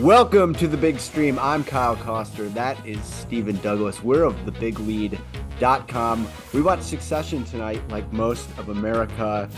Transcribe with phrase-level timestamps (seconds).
[0.00, 1.38] Welcome to the big stream.
[1.38, 2.48] I'm Kyle Koster.
[2.48, 4.02] That is Stephen Douglas.
[4.02, 6.28] We're of thebiglead.com.
[6.52, 9.48] We watched Succession tonight, like most of America.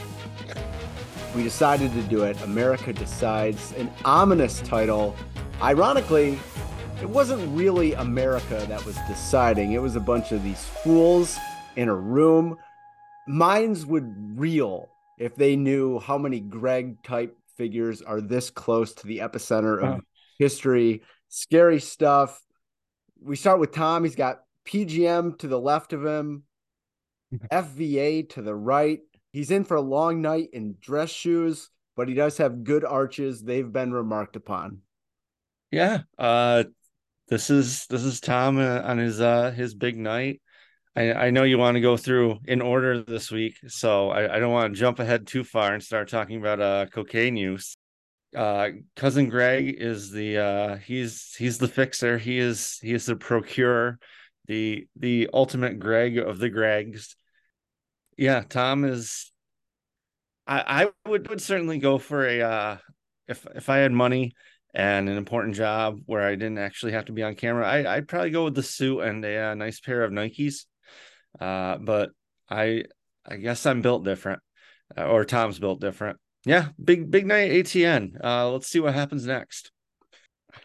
[1.34, 2.38] We decided to do it.
[2.42, 5.16] America Decides, an ominous title.
[5.62, 6.38] Ironically,
[7.00, 11.38] it wasn't really America that was deciding, it was a bunch of these fools
[11.76, 12.58] in a room.
[13.26, 19.06] Minds would reel if they knew how many Greg type figures are this close to
[19.06, 20.02] the epicenter of
[20.38, 21.02] history.
[21.28, 22.40] Scary stuff.
[23.20, 24.04] We start with Tom.
[24.04, 26.44] He's got PGM to the left of him,
[27.52, 29.00] FVA to the right.
[29.32, 33.42] He's in for a long night in dress shoes, but he does have good arches.
[33.42, 34.80] They've been remarked upon.
[35.70, 36.02] Yeah.
[36.18, 36.64] Uh
[37.28, 40.40] this is this is Tom uh, on his uh his big night.
[40.94, 44.38] I, I know you want to go through in order this week, so I, I
[44.38, 47.76] don't want to jump ahead too far and start talking about uh cocaine use
[48.36, 52.18] uh cousin greg is the uh he's he's the fixer.
[52.18, 53.98] He is he is the procurer
[54.46, 57.16] the the ultimate greg of the gregs.
[58.16, 59.32] Yeah tom is
[60.46, 62.76] i i would would certainly go for a uh
[63.26, 64.32] if if i had money
[64.74, 68.08] and an important job where i didn't actually have to be on camera i i'd
[68.08, 70.66] probably go with the suit and a, a nice pair of nikes.
[71.40, 72.10] Uh but
[72.48, 72.84] i
[73.26, 74.40] i guess i'm built different
[74.96, 78.24] uh, or tom's built different yeah, big big night ATN.
[78.24, 79.72] Uh, let's see what happens next.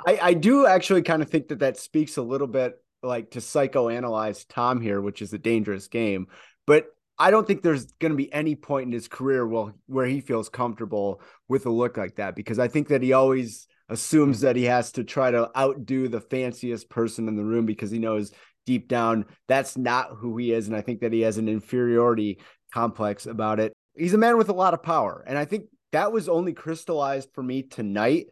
[0.06, 3.40] I, I do actually kind of think that that speaks a little bit like to
[3.40, 6.28] psychoanalyze Tom here, which is a dangerous game.
[6.68, 6.86] But
[7.18, 10.22] I don't think there's going to be any point in his career where, where he
[10.22, 14.56] feels comfortable with a look like that because I think that he always assumes that
[14.56, 18.32] he has to try to outdo the fanciest person in the room because he knows
[18.68, 20.68] deep down that's not who he is.
[20.68, 22.40] And I think that he has an inferiority
[22.72, 25.24] complex about it he's a man with a lot of power.
[25.28, 28.28] And I think that was only crystallized for me tonight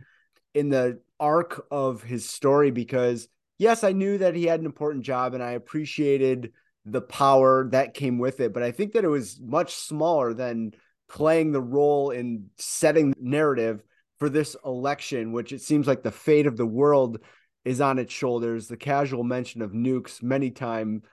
[0.53, 5.03] in the arc of his story because yes, I knew that he had an important
[5.03, 6.53] job and I appreciated
[6.85, 10.71] the power that came with it, but I think that it was much smaller than
[11.09, 13.83] playing the role in setting narrative
[14.17, 17.19] for this election, which it seems like the fate of the world
[17.65, 18.67] is on its shoulders.
[18.67, 21.03] The casual mention of nukes many times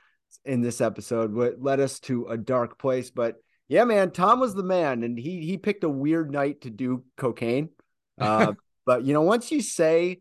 [0.44, 3.36] in this episode led us to a dark place, but
[3.68, 7.04] yeah, man, Tom was the man, and he he picked a weird night to do
[7.16, 7.70] cocaine.
[8.18, 8.52] Uh,
[8.86, 10.20] but you know, once you say,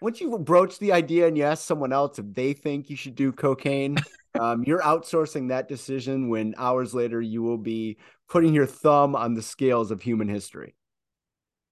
[0.00, 3.14] once you broach the idea and you ask someone else if they think you should
[3.14, 3.96] do cocaine,
[4.40, 6.28] um, you're outsourcing that decision.
[6.28, 7.96] When hours later you will be
[8.28, 10.74] putting your thumb on the scales of human history.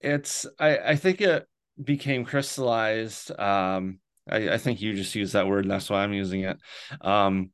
[0.01, 1.47] It's I I think it
[1.81, 3.37] became crystallized.
[3.39, 3.99] Um,
[4.29, 6.57] I, I think you just used that word, and that's why I'm using it.
[7.01, 7.51] Um,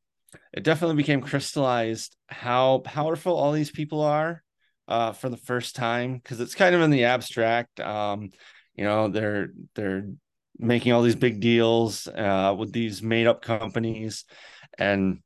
[0.54, 4.44] it definitely became crystallized how powerful all these people are
[4.88, 7.80] uh, for the first time because it's kind of in the abstract.
[7.80, 8.30] Um,
[8.76, 10.10] you know, they're they're
[10.58, 14.26] making all these big deals uh, with these made up companies,
[14.78, 15.20] and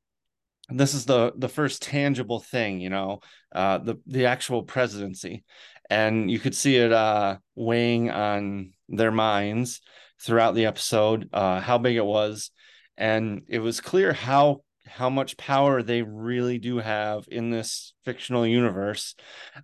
[0.69, 2.79] this is the the first tangible thing.
[2.79, 3.19] You know,
[3.53, 5.43] uh, the the actual presidency,
[5.89, 9.81] and you could see it uh, weighing on their minds
[10.21, 11.29] throughout the episode.
[11.33, 12.51] Uh, how big it was,
[12.97, 18.45] and it was clear how how much power they really do have in this fictional
[18.45, 19.15] universe.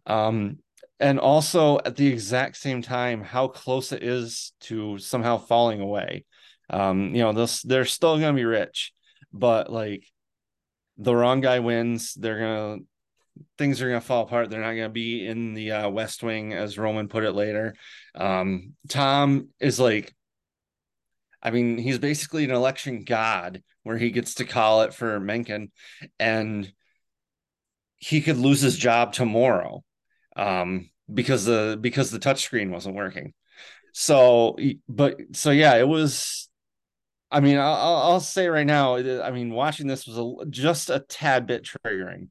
[0.06, 0.60] Um,
[1.00, 6.26] and also at the exact same time, how close it is to somehow falling away.
[6.70, 8.94] Um, you know, they're still going to be rich,
[9.34, 10.06] but like
[10.98, 12.86] the wrong guy wins, they're going to
[13.58, 14.50] things are going to fall apart.
[14.50, 17.74] They're not going to be in the uh, West Wing, as Roman put it later.
[18.14, 20.14] Um, Tom is like
[21.42, 25.72] I mean, he's basically an election god where he gets to call it for Mencken
[26.20, 26.72] and
[27.98, 29.84] he could lose his job tomorrow
[30.36, 33.34] um, because the because the touchscreen wasn't working.
[33.94, 34.58] So,
[34.90, 36.50] but so yeah, it was.
[37.34, 38.98] I mean, I'll, I'll say right now.
[38.98, 42.28] I mean, watching this was a, just a tad bit triggering,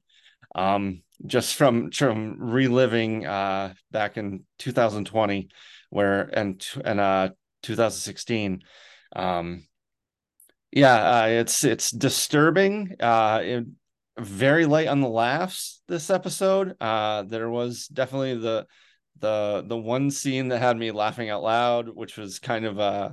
[0.54, 5.48] um, just from from reliving uh, back in 2020,
[5.90, 7.30] where and and uh
[7.62, 8.62] 2016
[9.14, 9.64] um
[10.72, 13.66] yeah uh, it's it's disturbing uh it,
[14.18, 16.76] very light on the laughs this episode.
[16.80, 18.66] Uh there was definitely the
[19.18, 23.10] the the one scene that had me laughing out loud which was kind of uh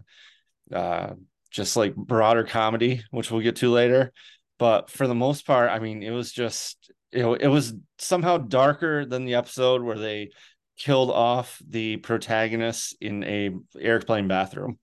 [0.74, 1.14] uh
[1.50, 4.12] just like broader comedy which we'll get to later.
[4.60, 9.06] But for the most part i mean it was just it, it was somehow darker
[9.06, 10.32] than the episode where they
[10.78, 14.78] killed off the protagonist in a airplane bathroom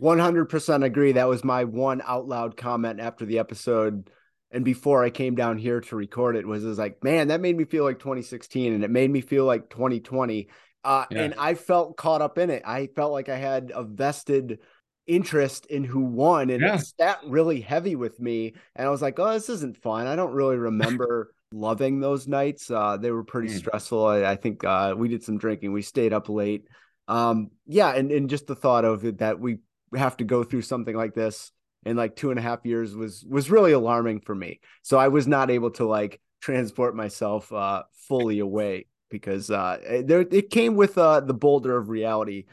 [0.00, 1.12] 100% agree.
[1.12, 4.10] That was my one out loud comment after the episode.
[4.50, 7.56] And before I came down here to record it, was, was like, man, that made
[7.56, 10.48] me feel like 2016 and it made me feel like 2020.
[10.84, 11.22] Uh, yeah.
[11.22, 12.62] And I felt caught up in it.
[12.66, 14.58] I felt like I had a vested
[15.06, 16.76] interest in who won, and yeah.
[16.76, 18.54] it sat really heavy with me.
[18.74, 22.70] And I was like, "Oh, this isn't fun." I don't really remember loving those nights.
[22.70, 23.58] Uh, they were pretty mm.
[23.58, 24.04] stressful.
[24.04, 25.72] I, I think uh, we did some drinking.
[25.72, 26.66] We stayed up late.
[27.08, 29.58] Um, yeah, and and just the thought of it that we
[29.96, 31.52] have to go through something like this
[31.84, 34.60] in like two and a half years was was really alarming for me.
[34.82, 40.20] So I was not able to like transport myself uh, fully away because uh, there
[40.20, 42.46] it came with uh, the boulder of reality.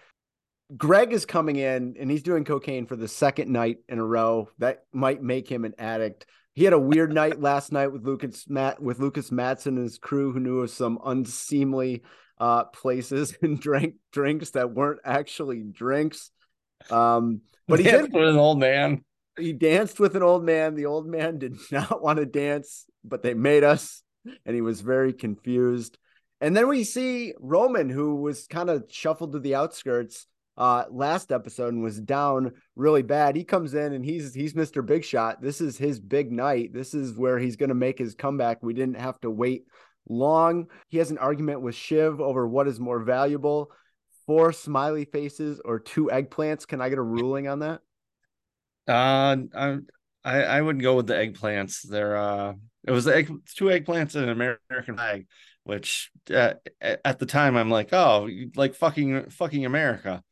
[0.78, 4.50] Greg is coming in and he's doing cocaine for the second night in a row.
[4.60, 6.28] That might make him an addict.
[6.54, 9.98] He had a weird night last night with Lucas Matt with Lucas Matsson and his
[9.98, 12.04] crew who knew of some unseemly
[12.40, 16.32] uh, places and drank drinks that weren't actually drinks.
[16.90, 19.04] Um, but he danced with an old man.
[19.38, 20.76] He danced with an old man.
[20.76, 24.04] The old man did not want to dance, but they made us,
[24.46, 25.98] and he was very confused.
[26.42, 30.26] And then we see Roman, who was kind of shuffled to the outskirts
[30.60, 33.36] uh, last episode and was down really bad.
[33.36, 34.86] He comes in and he's he's Mr.
[34.86, 35.42] Big Shot.
[35.42, 36.74] This is his big night.
[36.74, 38.62] This is where he's going to make his comeback.
[38.62, 39.64] We didn't have to wait
[40.10, 40.68] long.
[40.90, 43.72] He has an argument with Shiv over what is more valuable,
[44.30, 46.68] four smiley faces or two eggplants.
[46.68, 47.82] Can I get a ruling on that?
[48.88, 49.38] Uh,
[50.24, 51.82] I I wouldn't go with the eggplants.
[51.82, 52.54] They're uh,
[52.86, 55.26] it was the egg, two eggplants and an American flag,
[55.64, 60.24] which uh, at the time I'm like, oh, like fucking fucking America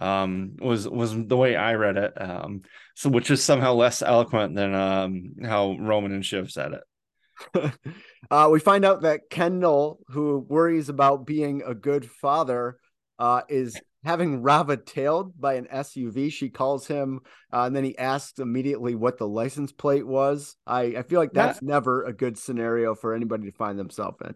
[0.00, 2.62] um was was the way i read it um
[2.96, 7.72] so which is somehow less eloquent than um how roman and shiv said it
[8.32, 12.76] uh we find out that kendall who worries about being a good father
[13.24, 17.20] uh is having rava tailed by an suv she calls him
[17.52, 20.56] uh, and then he asks immediately what the license plate was.
[20.66, 21.68] I i feel like that's yeah.
[21.68, 24.34] never a good scenario for anybody to find themselves in.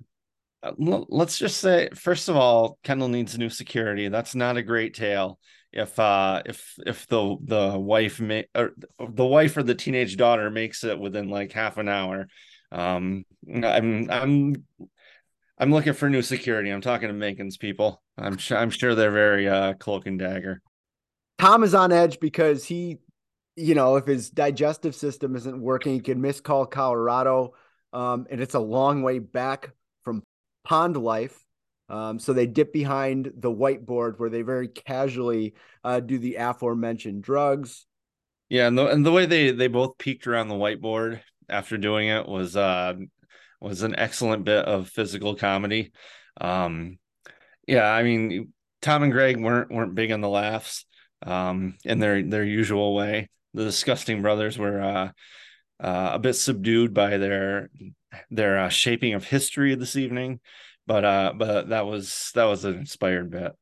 [0.63, 0.73] Uh,
[1.09, 4.09] let's just say first of all kendall needs new security.
[4.09, 5.39] That's not a great tale
[5.73, 10.51] if uh if if the the wife may or the wife or the teenage daughter
[10.51, 12.27] makes it within like half an hour.
[12.73, 13.25] Um
[13.63, 14.65] i'm i'm
[15.59, 19.11] i'm looking for new security i'm talking to Mencken's people i'm sure i'm sure they're
[19.11, 20.63] very uh cloak and dagger
[21.39, 22.99] tom is on edge because he
[23.57, 27.55] you know if his digestive system isn't working he can miss call colorado
[27.93, 29.71] um and it's a long way back
[30.03, 30.23] from
[30.65, 31.39] pond life.
[31.89, 37.23] Um, so they dip behind the whiteboard where they very casually uh, do the aforementioned
[37.23, 37.87] drugs.
[38.51, 42.09] Yeah, and the and the way they they both peeked around the whiteboard after doing
[42.09, 42.95] it was uh
[43.61, 45.93] was an excellent bit of physical comedy.
[46.41, 46.99] Um,
[47.67, 48.53] yeah, I mean
[48.83, 50.85] Tom and Greg weren't weren't big on the laughs
[51.23, 53.29] um, in their their usual way.
[53.55, 55.09] The disgusting brothers were uh,
[55.81, 57.71] uh, a bit subdued by their
[58.31, 60.41] their uh, shaping of history this evening,
[60.87, 63.53] but uh, but that was that was an inspired bit.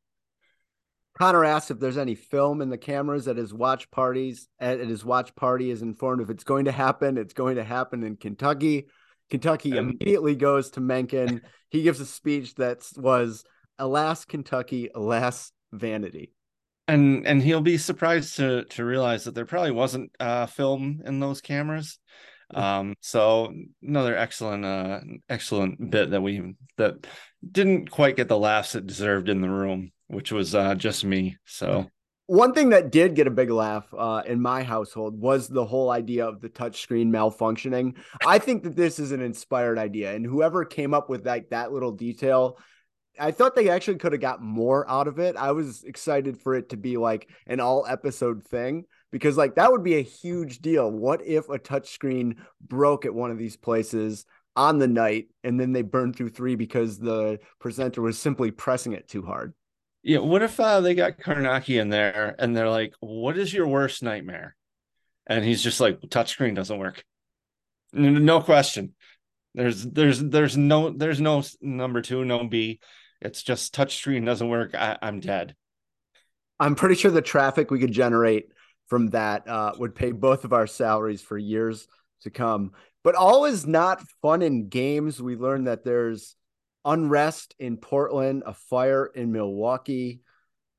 [1.18, 4.48] Connor asks if there's any film in the cameras at his watch parties.
[4.60, 7.16] At his watch party is informed if it's going to happen.
[7.16, 8.86] It's going to happen in Kentucky.
[9.30, 9.90] Kentucky and...
[9.90, 11.42] immediately goes to Mencken.
[11.70, 13.44] he gives a speech that was
[13.78, 16.32] "Alas, Kentucky, alas, vanity."
[16.88, 21.20] And and he'll be surprised to to realize that there probably wasn't uh, film in
[21.20, 21.98] those cameras.
[22.54, 23.52] Um, so
[23.82, 27.06] another excellent, uh, excellent bit that we that
[27.50, 31.36] didn't quite get the laughs it deserved in the room, which was uh, just me.
[31.44, 31.90] So
[32.26, 35.90] one thing that did get a big laugh uh, in my household was the whole
[35.90, 37.96] idea of the touchscreen malfunctioning.
[38.26, 41.72] I think that this is an inspired idea, and whoever came up with like that
[41.72, 42.58] little detail
[43.18, 45.36] I thought they actually could have got more out of it.
[45.36, 49.72] I was excited for it to be like an all episode thing because like that
[49.72, 50.90] would be a huge deal.
[50.90, 55.72] What if a touchscreen broke at one of these places on the night and then
[55.72, 59.54] they burned through three because the presenter was simply pressing it too hard?
[60.06, 63.66] Yeah, what if uh, they got Kornacki in there and they're like, "What is your
[63.66, 64.54] worst nightmare?"
[65.26, 67.02] And he's just like, "Touchscreen doesn't work."
[67.92, 68.94] No question.
[69.56, 72.78] There's there's there's no there's no number two, no B.
[73.20, 74.76] It's just touchscreen doesn't work.
[74.76, 75.56] I, I'm dead.
[76.60, 78.52] I'm pretty sure the traffic we could generate
[78.86, 81.88] from that uh, would pay both of our salaries for years
[82.22, 82.74] to come.
[83.02, 85.20] But all is not fun in games.
[85.20, 86.36] We learned that there's
[86.86, 90.20] unrest in Portland, a fire in Milwaukee.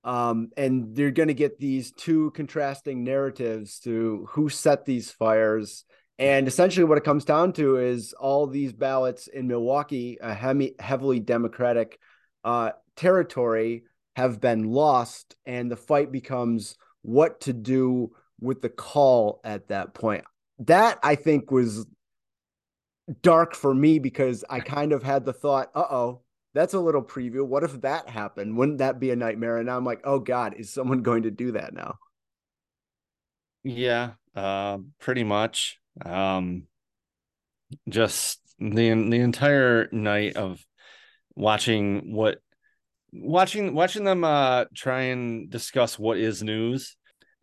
[0.03, 5.83] Um, and they're going to get these two contrasting narratives to who set these fires.
[6.17, 11.19] And essentially, what it comes down to is all these ballots in Milwaukee, a heavily
[11.19, 11.99] Democratic
[12.43, 13.83] uh, territory
[14.15, 19.93] have been lost, and the fight becomes what to do with the call at that
[19.93, 20.23] point.
[20.59, 21.85] That I think was
[23.21, 26.21] dark for me because I kind of had the thought, uh oh,
[26.53, 27.45] that's a little preview.
[27.45, 28.57] What if that happened?
[28.57, 29.57] Wouldn't that be a nightmare?
[29.57, 31.95] And now I'm like, oh God, is someone going to do that now?
[33.63, 35.79] Yeah, uh, pretty much.
[36.05, 36.63] Um,
[37.89, 40.65] just the the entire night of
[41.35, 42.39] watching what
[43.11, 46.95] watching watching them uh try and discuss what is news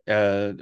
[0.07, 0.53] uh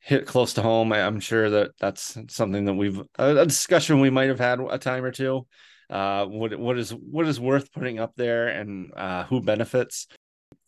[0.00, 4.10] hit close to home I, am sure that that's something that we've a, discussion we
[4.10, 5.46] might have had a time or two.
[5.90, 10.06] Uh what what is what is worth putting up there and uh who benefits?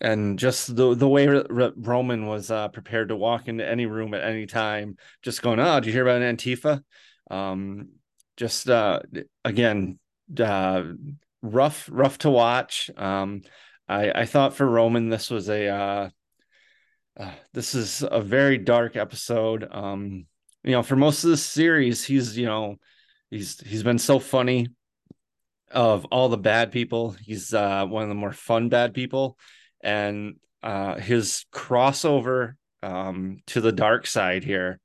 [0.01, 4.25] And just the the way roman was uh prepared to walk into any room at
[4.25, 6.83] any time just going oh did you hear about antifa?
[7.31, 7.91] Um
[8.37, 9.01] just uh
[9.45, 9.99] again
[10.39, 10.83] uh
[11.41, 12.91] rough rough to watch.
[12.97, 13.43] Um
[13.89, 16.13] i i thought for roman this was a
[17.19, 19.69] uh this is a very dark episode.
[19.71, 20.27] Um,
[20.65, 22.77] you know, for most of this series, he's you know,
[23.31, 24.69] he's he's been so funny.
[25.71, 29.39] Of all the bad people, he's uh, one of the more fun bad people,
[29.81, 34.81] and uh, his crossover um, to the dark side here,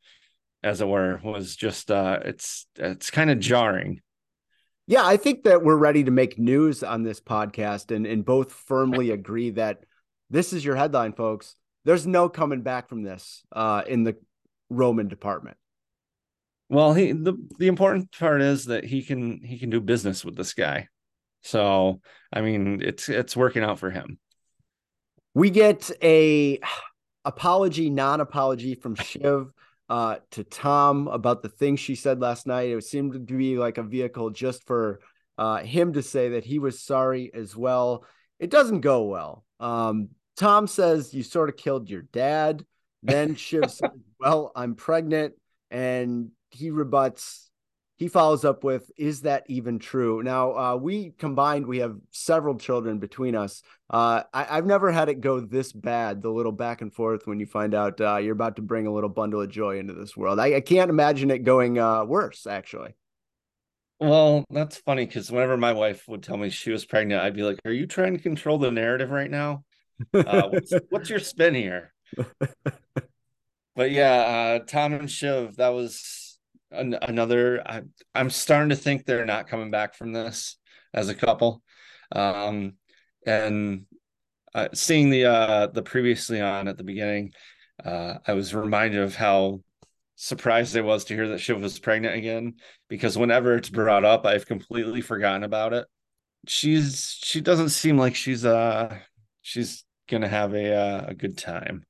[0.64, 4.00] as it were, was just uh, it's it's kind of jarring.
[4.88, 8.54] Yeah, I think that we're ready to make news on this podcast, and and both
[8.54, 9.84] firmly agree that
[10.30, 11.56] this is your headline, folks
[11.88, 14.18] there's no coming back from this uh, in the
[14.70, 15.56] Roman department.
[16.70, 20.36] Well, he the the important part is that he can he can do business with
[20.36, 20.90] this guy.
[21.44, 22.02] So,
[22.34, 24.20] I mean, it's it's working out for him.
[25.34, 26.60] We get a
[27.24, 29.54] apology, non-apology from Shiv
[29.88, 32.70] uh, to Tom about the things she said last night.
[32.70, 35.00] It seemed to be like a vehicle just for
[35.38, 38.04] uh, him to say that he was sorry as well.
[38.40, 39.46] It doesn't go well.
[39.62, 42.66] Um, Tom says you sort of killed your dad.
[43.04, 43.90] Then Shiv says,
[44.20, 45.34] Well, I'm pregnant.
[45.70, 47.50] And he rebuts,
[47.98, 50.22] he follows up with, Is that even true?
[50.24, 53.64] Now, uh, we combined, we have several children between us.
[53.90, 57.40] Uh, I, have never had it go this bad, the little back and forth when
[57.40, 60.16] you find out uh, you're about to bring a little bundle of joy into this
[60.16, 60.40] world.
[60.40, 62.96] I, I can't imagine it going uh, worse, actually.
[64.00, 67.42] Well, that's funny because whenever my wife would tell me she was pregnant, I'd be
[67.42, 69.64] like, Are you trying to control the narrative right now?
[70.14, 71.94] Uh, what's, what's, your spin here?
[73.76, 76.38] but yeah, uh, Tom and Shiv, that was
[76.72, 77.62] an, another.
[77.68, 77.82] I,
[78.14, 80.58] I'm starting to think they're not coming back from this
[80.94, 81.62] as a couple.
[82.12, 82.74] Um,
[83.26, 83.86] and
[84.54, 87.34] uh, seeing the uh, the previously on at the beginning,
[87.84, 89.62] uh, I was reminded of how
[90.16, 92.56] surprised I was to hear that Shiv was pregnant again.
[92.90, 95.86] Because whenever it's brought up, I've completely forgotten about it.
[96.48, 98.98] She's she doesn't seem like she's uh
[99.42, 101.86] she's gonna have a uh, a good time.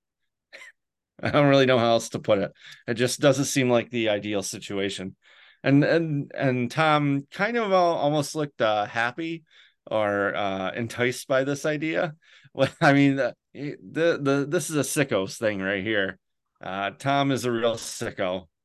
[1.21, 2.51] I don't really know how else to put it.
[2.87, 5.15] It just doesn't seem like the ideal situation.
[5.63, 9.43] And and and Tom kind of almost looked uh, happy
[9.89, 12.15] or uh, enticed by this idea.
[12.53, 16.17] Well, I mean, the, the the this is a sickos thing right here.
[16.59, 18.47] Uh, Tom is a real sicko.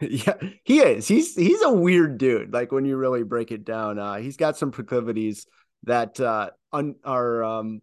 [0.00, 1.06] Yeah, he is.
[1.06, 2.54] He's he's a weird dude.
[2.54, 5.46] Like when you really break it down, uh, he's got some proclivities
[5.84, 7.82] that uh, un- are um,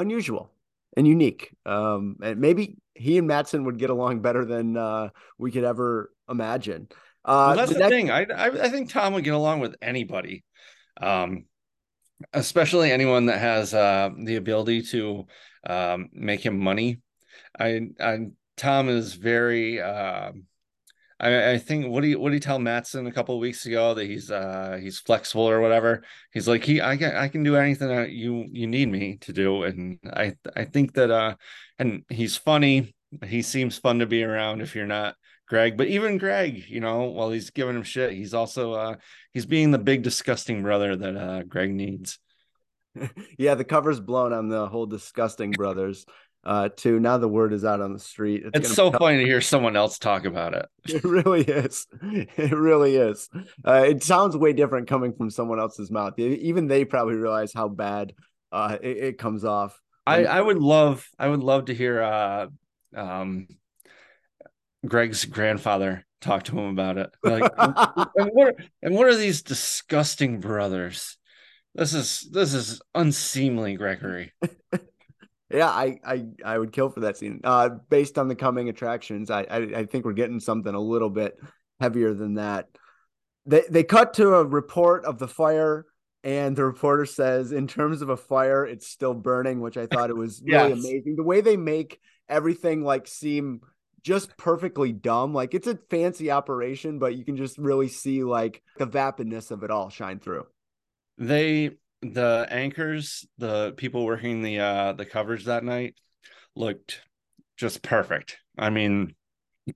[0.00, 0.50] unusual
[0.96, 1.54] and unique.
[1.64, 6.12] Um, and maybe he and Matsson would get along better than uh, we could ever
[6.28, 6.88] imagine.
[7.24, 8.10] Uh, well, that's the, thing.
[8.10, 10.44] I, I, I think Tom would get along with anybody,
[11.00, 11.44] um,
[12.32, 15.26] especially anyone that has uh, the ability to
[15.66, 17.00] um, make him money.
[17.58, 18.18] I, I
[18.56, 20.32] Tom is very uh,
[21.20, 23.92] I, I think what do you what do you tell Matsson a couple weeks ago
[23.94, 26.02] that he's uh he's flexible or whatever.
[26.32, 29.32] He's like he I can I can do anything that you you need me to
[29.32, 31.36] do, and I I think that uh
[31.78, 32.94] and he's funny.
[33.26, 35.14] He seems fun to be around if you're not
[35.46, 38.96] Greg, but even Greg, you know, while he's giving him shit, he's also uh
[39.32, 42.18] he's being the big disgusting brother that uh Greg needs.
[43.38, 46.06] yeah, the cover's blown on the whole disgusting brothers
[46.44, 49.24] uh to now the word is out on the street it's, it's so funny to
[49.24, 50.66] hear someone else talk about it.
[50.88, 51.86] It really is.
[52.02, 53.28] It really is.
[53.64, 56.18] Uh, it sounds way different coming from someone else's mouth.
[56.18, 58.14] Even they probably realize how bad
[58.52, 59.78] uh it, it comes off.
[60.06, 62.46] I i would love i would love to hear uh
[62.96, 63.46] um
[64.86, 67.10] greg's grandfather talk to him about it.
[67.22, 71.16] Like and, what are, and what are these disgusting brothers?
[71.74, 74.32] This is this is unseemly gregory
[75.50, 77.40] yeah, I, I I would kill for that scene.
[77.42, 81.10] Uh, based on the coming attractions, I, I, I think we're getting something a little
[81.10, 81.38] bit
[81.80, 82.68] heavier than that.
[83.46, 85.86] They they cut to a report of the fire,
[86.22, 90.10] and the reporter says, in terms of a fire, it's still burning, which I thought
[90.10, 91.16] it was really amazing.
[91.16, 93.60] The way they make everything like seem
[94.02, 95.34] just perfectly dumb.
[95.34, 99.62] Like it's a fancy operation, but you can just really see like the vapidness of
[99.62, 100.46] it all shine through.
[101.18, 105.94] They the anchors, the people working the uh the coverage that night
[106.56, 107.02] looked
[107.56, 108.38] just perfect.
[108.58, 109.14] I mean,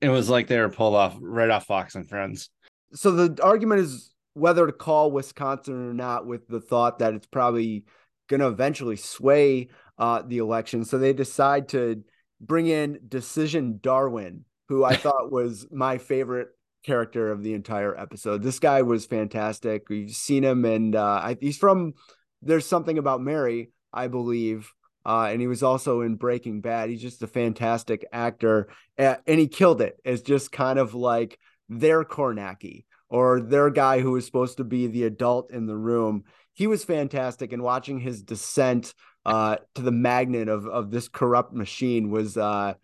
[0.00, 2.50] it was like they were pulled off right off Fox and Friends.
[2.94, 7.26] So the argument is whether to call Wisconsin or not, with the thought that it's
[7.26, 7.84] probably
[8.28, 10.84] going to eventually sway uh, the election.
[10.84, 12.02] So they decide to
[12.40, 16.48] bring in Decision Darwin, who I thought was my favorite
[16.84, 18.42] character of the entire episode.
[18.42, 19.88] This guy was fantastic.
[19.88, 21.94] We've seen him, and uh, I, he's from.
[22.42, 24.70] There's something about Mary, I believe,
[25.06, 26.90] uh, and he was also in Breaking Bad.
[26.90, 31.38] He's just a fantastic actor, and he killed it as just kind of like
[31.68, 36.24] their Kornacki or their guy who was supposed to be the adult in the room.
[36.52, 41.54] He was fantastic, and watching his descent uh, to the magnet of of this corrupt
[41.54, 42.74] machine was uh,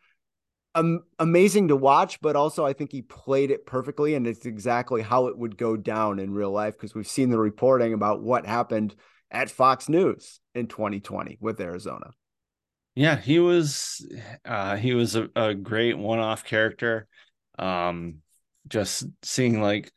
[0.74, 5.02] um, amazing to watch, but also I think he played it perfectly, and it's exactly
[5.02, 8.46] how it would go down in real life because we've seen the reporting about what
[8.46, 8.94] happened
[9.30, 12.10] at Fox News in 2020 with Arizona.
[12.94, 14.06] Yeah, he was
[14.44, 17.06] uh, he was a, a great one-off character.
[17.58, 18.16] Um,
[18.68, 19.92] just seeing like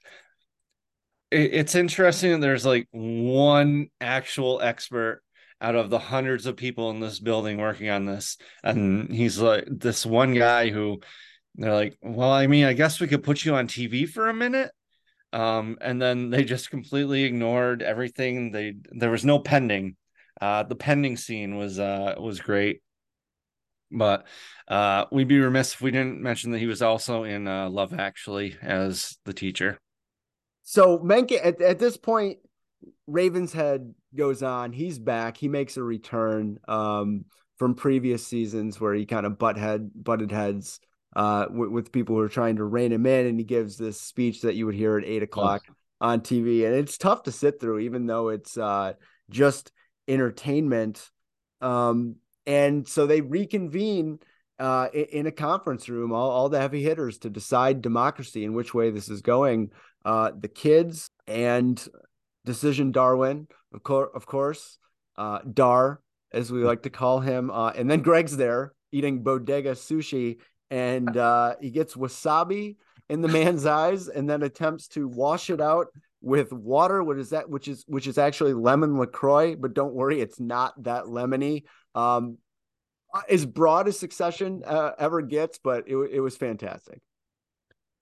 [1.32, 5.23] it, it's interesting that there's like one actual expert
[5.64, 8.38] out of the hundreds of people in this building working on this.
[8.64, 11.00] And he's like this one guy who
[11.56, 14.34] they're like, well, I mean, I guess we could put you on TV for a
[14.34, 14.72] minute.
[15.32, 18.52] Um, and then they just completely ignored everything.
[18.52, 19.96] They there was no pending.
[20.40, 22.82] Uh, the pending scene was uh was great.
[23.90, 24.28] But
[24.68, 27.94] uh, we'd be remiss if we didn't mention that he was also in uh, Love
[27.94, 29.80] Actually as the teacher.
[30.64, 32.40] So Mencken at, at this point,
[33.10, 34.72] Ravenhead goes on.
[34.72, 35.38] He's back.
[35.38, 37.26] He makes a return um,
[37.58, 40.80] from previous seasons where he kind of butt head butted heads
[41.16, 44.02] uh, with, with, people who are trying to rein him in, and he gives this
[44.02, 45.74] speech that you would hear at eight o'clock oh.
[46.02, 48.94] on TV, and it's tough to sit through, even though it's uh,
[49.30, 49.72] just
[50.08, 51.10] entertainment.
[51.62, 54.20] Um, and so they reconvene
[54.60, 58.74] uh, in a conference room, all, all the heavy hitters to decide democracy and which
[58.74, 59.72] way this is going.
[60.06, 61.86] Uh, the kids and
[62.46, 64.78] Decision Darwin, of course, of course,
[65.18, 66.02] uh, Dar,
[66.32, 70.38] as we like to call him, uh, and then Greg's there eating bodega sushi,
[70.70, 72.76] and uh, he gets wasabi
[73.10, 75.88] in the man's eyes, and then attempts to wash it out
[76.22, 77.04] with water.
[77.04, 77.50] What is that?
[77.50, 81.64] Which is which is actually lemon La Croix, but don't worry, it's not that lemony.
[81.96, 82.38] Um,
[83.14, 87.02] uh, as broad as Succession uh, ever gets, but it it was fantastic.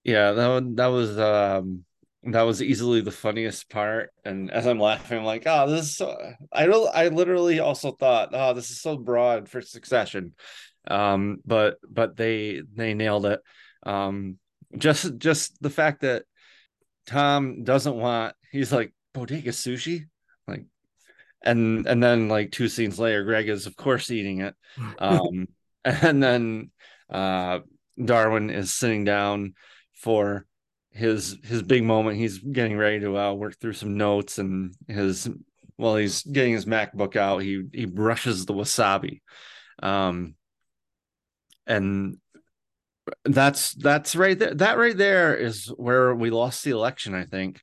[0.04, 1.84] Yeah, that that was um
[2.24, 4.12] that was easily the funniest part.
[4.24, 6.16] And as I'm laughing, I'm like, oh, this is so
[6.52, 10.34] I don't I literally also thought, oh, this is so broad for succession.
[10.86, 13.40] Um, but but they they nailed it.
[13.84, 14.38] Um
[14.76, 16.24] just just the fact that
[17.06, 20.06] Tom doesn't want he's like bodega sushi,
[20.46, 20.64] like
[21.42, 24.54] and and then like two scenes later, Greg is of course eating it.
[24.98, 25.48] Um
[25.84, 26.70] and then
[27.10, 27.60] uh
[28.02, 29.54] Darwin is sitting down
[29.94, 30.46] for
[30.92, 32.18] his his big moment.
[32.18, 35.28] He's getting ready to uh, work through some notes, and his
[35.76, 39.20] while he's getting his MacBook out, he he brushes the wasabi,
[39.82, 40.34] um,
[41.66, 42.18] and
[43.24, 44.54] that's that's right there.
[44.54, 47.14] That right there is where we lost the election.
[47.14, 47.60] I think.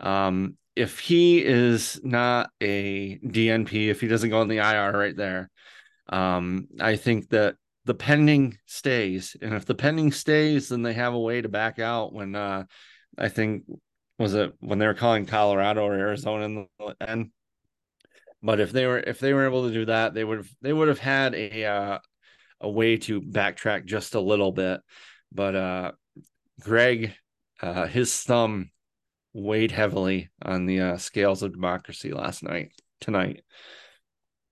[0.00, 5.16] Um, if he is not a DNP, if he doesn't go on the IR right
[5.16, 5.50] there,
[6.08, 7.56] um, I think that
[7.88, 11.78] the pending stays, and if the pending stays, then they have a way to back
[11.78, 12.12] out.
[12.12, 12.64] When uh,
[13.16, 13.64] I think
[14.18, 17.30] was it when they were calling Colorado or Arizona in the end.
[18.42, 20.72] But if they were if they were able to do that, they would have they
[20.74, 21.98] would have had a uh,
[22.60, 24.82] a way to backtrack just a little bit.
[25.32, 25.92] But uh,
[26.60, 27.14] Greg,
[27.62, 28.70] uh, his thumb
[29.32, 33.44] weighed heavily on the uh, scales of democracy last night tonight.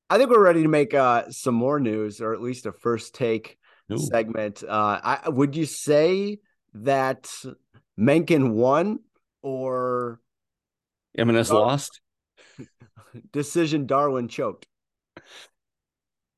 [0.09, 3.15] I think we're ready to make uh, some more news, or at least a first
[3.15, 3.59] take
[3.93, 3.99] Ooh.
[3.99, 4.63] segment.
[4.63, 6.39] Uh, I, would you say
[6.75, 7.29] that
[7.97, 9.01] Mencken won,
[9.43, 10.21] or
[11.17, 12.01] Dar- lost?
[13.33, 14.67] Decision Darwin choked.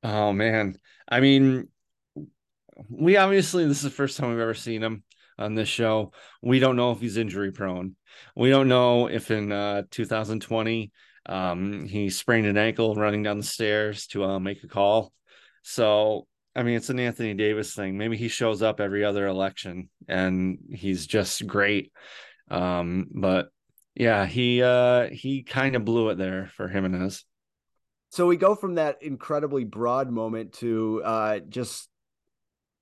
[0.01, 0.77] Oh man,
[1.07, 1.67] I mean,
[2.89, 5.03] we obviously this is the first time we've ever seen him
[5.37, 6.13] on this show.
[6.41, 7.95] We don't know if he's injury prone.
[8.35, 10.91] We don't know if in uh, 2020
[11.29, 15.13] um, he sprained an ankle running down the stairs to uh, make a call.
[15.61, 17.97] So, I mean, it's an Anthony Davis thing.
[17.97, 21.91] Maybe he shows up every other election and he's just great.
[22.49, 23.49] Um, but
[23.93, 27.23] yeah, he uh, he kind of blew it there for him and Jimenez.
[28.09, 31.89] So we go from that incredibly broad moment to uh, just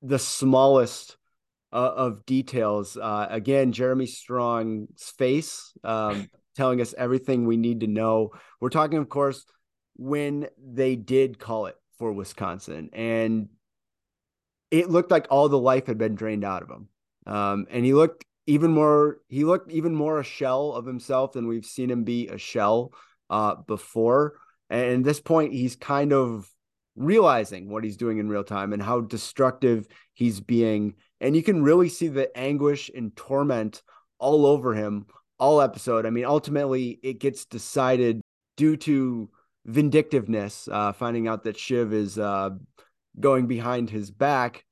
[0.02, 1.18] the smallest
[1.74, 2.96] uh, of details.
[2.96, 5.74] Uh, again, Jeremy Strong's face.
[5.84, 8.32] Um, telling us everything we need to know.
[8.60, 9.46] We're talking, of course,
[9.96, 13.48] when they did call it for Wisconsin, and
[14.70, 16.90] it looked like all the life had been drained out of him.
[17.26, 21.48] Um, and he looked even more he looked even more a shell of himself than
[21.48, 22.92] we've seen him be a shell
[23.30, 24.34] uh, before.
[24.70, 26.50] And at this point, he's kind of
[26.96, 30.96] realizing what he's doing in real time and how destructive he's being.
[31.22, 33.82] And you can really see the anguish and torment
[34.20, 35.06] all over him
[35.40, 36.06] all episode.
[36.06, 38.22] I mean, ultimately, it gets decided
[38.56, 39.30] due to
[39.66, 42.52] vindictiveness, uh, finding out that Shiv is uh,
[43.20, 44.64] going behind his back.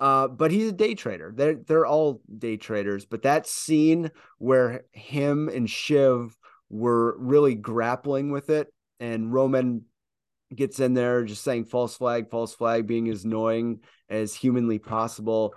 [0.00, 1.32] Uh, but he's a day trader.
[1.34, 3.04] They're they're all day traders.
[3.04, 6.36] But that scene where him and Shiv
[6.68, 9.84] were really grappling with it, and Roman
[10.54, 15.54] gets in there just saying false flag, false flag, being as annoying as humanly possible.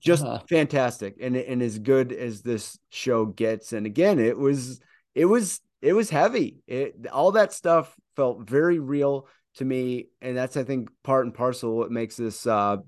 [0.00, 0.42] Just uh-huh.
[0.48, 3.72] fantastic, and and as good as this show gets.
[3.72, 4.80] And again, it was
[5.14, 6.58] it was it was heavy.
[6.66, 11.34] It all that stuff felt very real to me, and that's I think part and
[11.34, 12.78] parcel what makes this uh,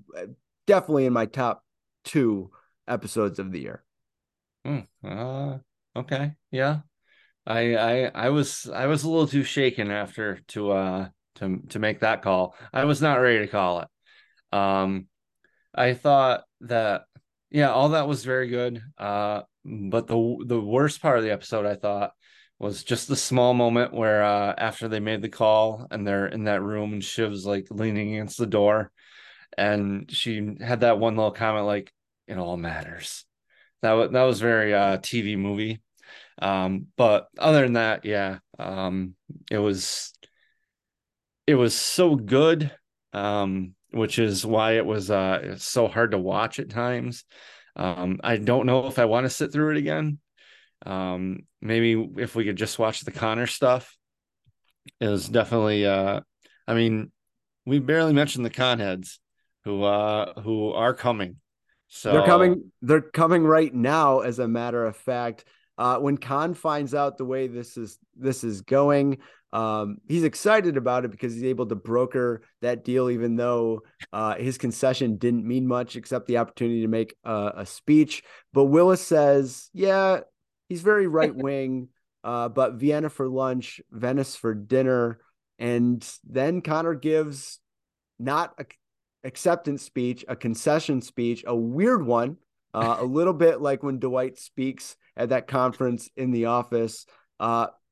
[0.67, 1.63] definitely in my top
[2.03, 2.51] two
[2.87, 3.83] episodes of the year.
[4.65, 5.57] Mm, uh,
[5.99, 6.79] okay, yeah,
[7.45, 11.79] I I I was I was a little too shaken after to uh to to
[11.79, 12.55] make that call.
[12.73, 13.87] I was not ready to call it.
[14.55, 15.07] Um,
[15.73, 17.03] I thought that
[17.49, 18.81] yeah, all that was very good.
[18.97, 22.13] Uh, but the the worst part of the episode I thought
[22.59, 26.43] was just the small moment where uh after they made the call and they're in
[26.45, 28.91] that room and Shiv's like leaning against the door
[29.57, 31.91] and she had that one little comment like
[32.27, 33.25] it all matters.
[33.81, 35.81] That was that was very uh TV movie.
[36.41, 39.15] Um but other than that, yeah, um
[39.49, 40.13] it was
[41.47, 42.71] it was so good
[43.13, 47.25] um which is why it was uh so hard to watch at times.
[47.75, 50.19] Um I don't know if I want to sit through it again.
[50.85, 53.95] Um maybe if we could just watch the Connor stuff.
[54.99, 56.21] It was definitely uh
[56.67, 57.11] I mean
[57.65, 59.19] we barely mentioned the conheads
[59.63, 61.37] who uh who are coming.
[61.93, 62.71] So they're coming.
[62.81, 64.21] They're coming right now.
[64.21, 65.43] As a matter of fact,
[65.77, 69.17] uh, when Khan finds out the way this is this is going,
[69.53, 73.81] um, he's excited about it because he's able to broker that deal, even though
[74.13, 78.23] uh, his concession didn't mean much except the opportunity to make a, a speech.
[78.53, 80.21] But Willis says, "Yeah,
[80.69, 81.89] he's very right wing,
[82.23, 85.19] uh, but Vienna for lunch, Venice for dinner."
[85.59, 87.59] And then Connor gives
[88.17, 88.65] not a
[89.23, 92.37] acceptance speech, a concession speech, a weird one,
[92.73, 97.05] uh, a little bit like when Dwight speaks at that conference in the office.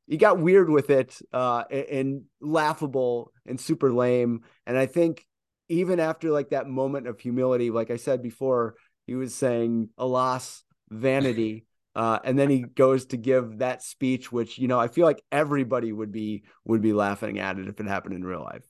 [0.10, 4.41] He got weird with it uh, and, laughable and super lame.
[4.65, 5.26] And I think
[5.69, 10.63] even after like that moment of humility, like I said before, he was saying, alas,
[10.89, 11.65] vanity.
[11.95, 15.24] Uh, and then he goes to give that speech, which you know I feel like
[15.32, 18.65] everybody would be would be laughing at it if it happened in real life.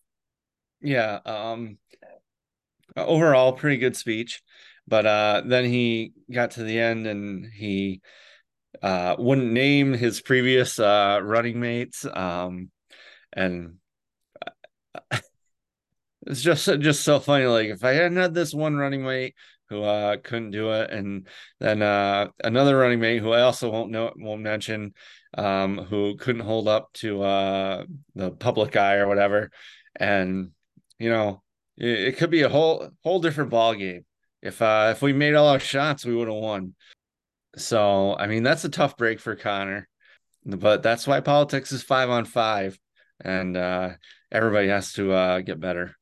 [0.82, 1.78] Yeah, um,
[2.96, 4.42] overall pretty good speech
[4.90, 8.02] but uh, then he got to the end and he
[8.82, 12.70] uh, wouldn't name his previous uh, running mates um,
[13.34, 13.76] and
[16.28, 19.36] it's just just so funny like if i hadn't had this one running mate
[19.70, 21.28] who uh, couldn't do it and
[21.60, 24.94] then uh, another running mate who i also won't know won't mention
[25.38, 27.84] um, who couldn't hold up to uh
[28.16, 29.52] the public eye or whatever
[29.96, 30.52] and
[30.98, 31.42] you know
[31.80, 34.06] it could be a whole whole different ball game.
[34.42, 36.76] If uh if we made all our shots, we would have won.
[37.56, 39.88] So I mean that's a tough break for Connor,
[40.46, 42.80] but that's why politics is five on five,
[43.20, 43.92] and uh,
[44.32, 45.96] everybody has to uh, get better.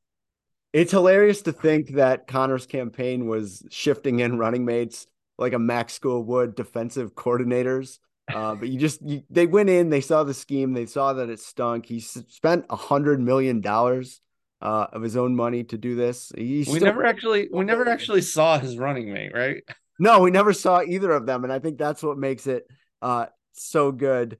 [0.72, 5.06] It's hilarious to think that Connor's campaign was shifting in running mates
[5.38, 7.98] like a Max Schoolwood defensive coordinators.
[8.32, 11.30] Uh, but you just you, they went in, they saw the scheme, they saw that
[11.30, 11.86] it stunk.
[11.86, 14.20] He spent a hundred million dollars
[14.60, 16.30] uh, of his own money to do this.
[16.36, 19.62] We never actually we never actually saw his running mate, right?
[19.98, 22.66] No, we never saw either of them, and I think that's what makes it
[23.02, 24.38] uh, so good.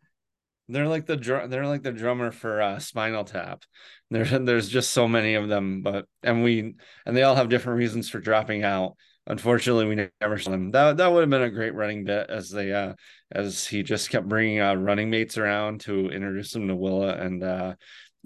[0.69, 3.63] They're like the dr- they're like the drummer for uh, Spinal Tap.
[4.11, 6.75] There's there's just so many of them, but and we
[7.07, 8.97] and they all have different reasons for dropping out.
[9.27, 10.71] Unfortunately, we never saw them.
[10.71, 12.95] That that would have been a great running bit as they uh
[13.33, 17.43] as he just kept bringing uh running mates around to introduce them to Willa and
[17.43, 17.75] uh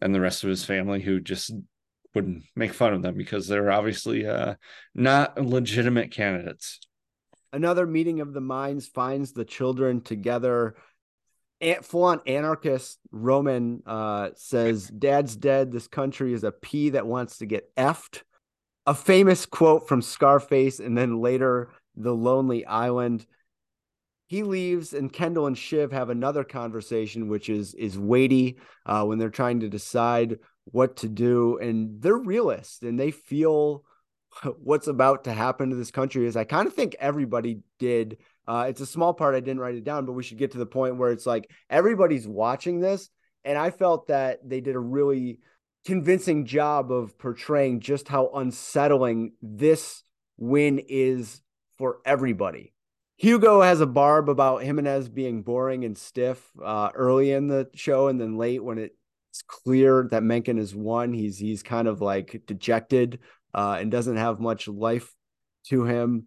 [0.00, 1.52] and the rest of his family who just
[2.14, 4.54] wouldn't make fun of them because they're obviously uh,
[4.94, 6.80] not legitimate candidates.
[7.52, 10.74] Another meeting of the minds finds the children together.
[11.82, 15.70] Full on anarchist Roman uh, says, Dad's dead.
[15.70, 18.22] This country is a pea that wants to get effed.
[18.86, 23.26] A famous quote from Scarface, and then later, The Lonely Island
[24.32, 29.18] he leaves and Kendall and Shiv have another conversation, which is is weighty uh, when
[29.18, 31.58] they're trying to decide what to do.
[31.58, 33.84] And they're realists and they feel
[34.62, 38.18] what's about to happen to this country is I kind of think everybody did.
[38.46, 39.34] Uh, it's a small part.
[39.34, 41.50] I didn't write it down, but we should get to the point where it's like
[41.70, 43.08] everybody's watching this.
[43.44, 45.40] And I felt that they did a really
[45.84, 50.02] convincing job of portraying just how unsettling this
[50.36, 51.42] win is
[51.78, 52.72] for everybody.
[53.16, 58.08] Hugo has a barb about Jimenez being boring and stiff uh, early in the show,
[58.08, 62.42] and then late when it's clear that Mencken has won, he's he's kind of like
[62.46, 63.20] dejected
[63.54, 65.12] uh, and doesn't have much life
[65.68, 66.26] to him.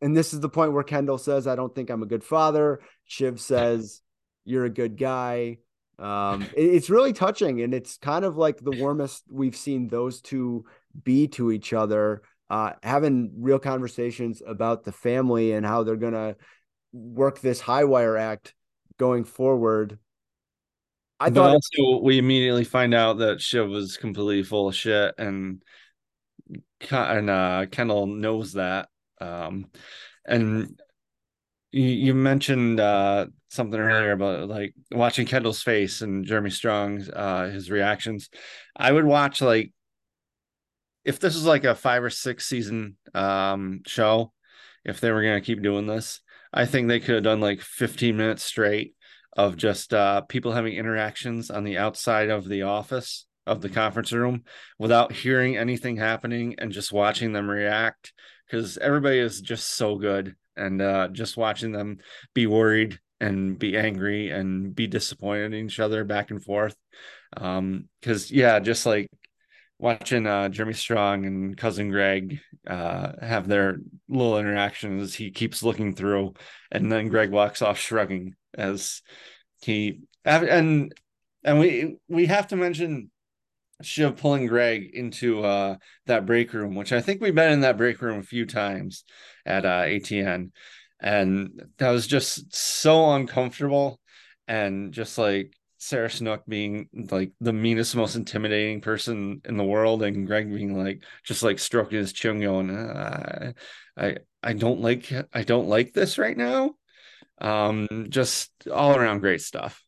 [0.00, 2.80] And this is the point where Kendall says, "I don't think I'm a good father."
[3.04, 4.02] Shiv says,
[4.44, 5.58] "You're a good guy."
[5.98, 10.20] Um, it, it's really touching, and it's kind of like the warmest we've seen those
[10.20, 10.64] two
[11.02, 16.12] be to each other uh, having real conversations about the family and how they're going
[16.12, 16.36] to
[16.92, 18.54] work this high wire act
[18.98, 19.98] going forward.
[21.18, 25.14] I but thought also we immediately find out that Shiv was completely full of shit
[25.16, 25.62] and
[26.92, 28.88] and uh, Kendall knows that.
[29.20, 29.66] Um,
[30.24, 30.80] and
[31.72, 37.50] you, you mentioned uh, something earlier about like watching Kendall's face and Jeremy Strong's uh,
[37.52, 38.30] his reactions.
[38.76, 39.72] I would watch like
[41.04, 44.32] if this is like a five or six season um show,
[44.84, 46.20] if they were gonna keep doing this,
[46.52, 48.94] I think they could have done like 15 minutes straight
[49.36, 54.12] of just uh people having interactions on the outside of the office of the conference
[54.12, 54.44] room
[54.78, 58.12] without hearing anything happening and just watching them react
[58.46, 61.98] because everybody is just so good and uh just watching them
[62.34, 66.76] be worried and be angry and be disappointed in each other back and forth
[67.36, 69.08] um because yeah just like
[69.78, 73.76] watching uh, Jeremy Strong and cousin Greg uh, have their
[74.08, 75.14] little interactions.
[75.14, 76.34] He keeps looking through,
[76.70, 79.02] and then Greg walks off shrugging as
[79.60, 80.94] he and
[81.42, 83.10] and we we have to mention
[83.84, 87.76] Shiv pulling Greg into uh, that break room, which I think we've been in that
[87.76, 89.04] break room a few times
[89.46, 90.52] at uh, ATN,
[91.00, 94.00] and that was just so uncomfortable
[94.48, 100.02] and just like Sarah Snook being like the meanest, most intimidating person in the world,
[100.02, 103.52] and Greg being like just like stroking his chin, going, uh,
[103.96, 106.74] "I I don't like I don't like this right now."
[107.40, 109.83] Um, just all around great stuff.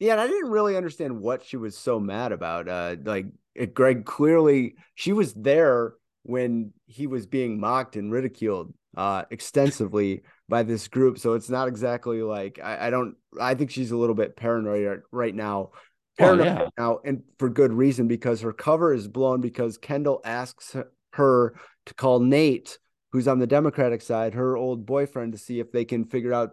[0.00, 2.68] Yeah, and I didn't really understand what she was so mad about.
[2.68, 8.72] Uh, like it, Greg clearly she was there when he was being mocked and ridiculed
[8.96, 11.18] uh, extensively by this group.
[11.18, 13.14] So it's not exactly like I, I don't.
[13.38, 15.70] I think she's a little bit paranoid right now.
[16.18, 16.58] Paranoid oh, yeah.
[16.60, 20.74] right now, and for good reason because her cover is blown because Kendall asks
[21.12, 21.54] her
[21.86, 22.78] to call Nate,
[23.12, 26.52] who's on the Democratic side, her old boyfriend, to see if they can figure out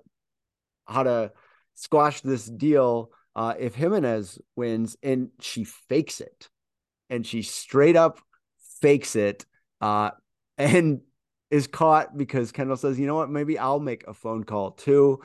[0.85, 1.31] how to
[1.75, 6.49] squash this deal uh, if Jimenez wins, and she fakes it,
[7.07, 8.19] and she straight up
[8.81, 9.45] fakes it,
[9.79, 10.09] uh,
[10.57, 11.01] and
[11.51, 15.21] is caught because Kendall says, you know what, maybe I'll make a phone call too.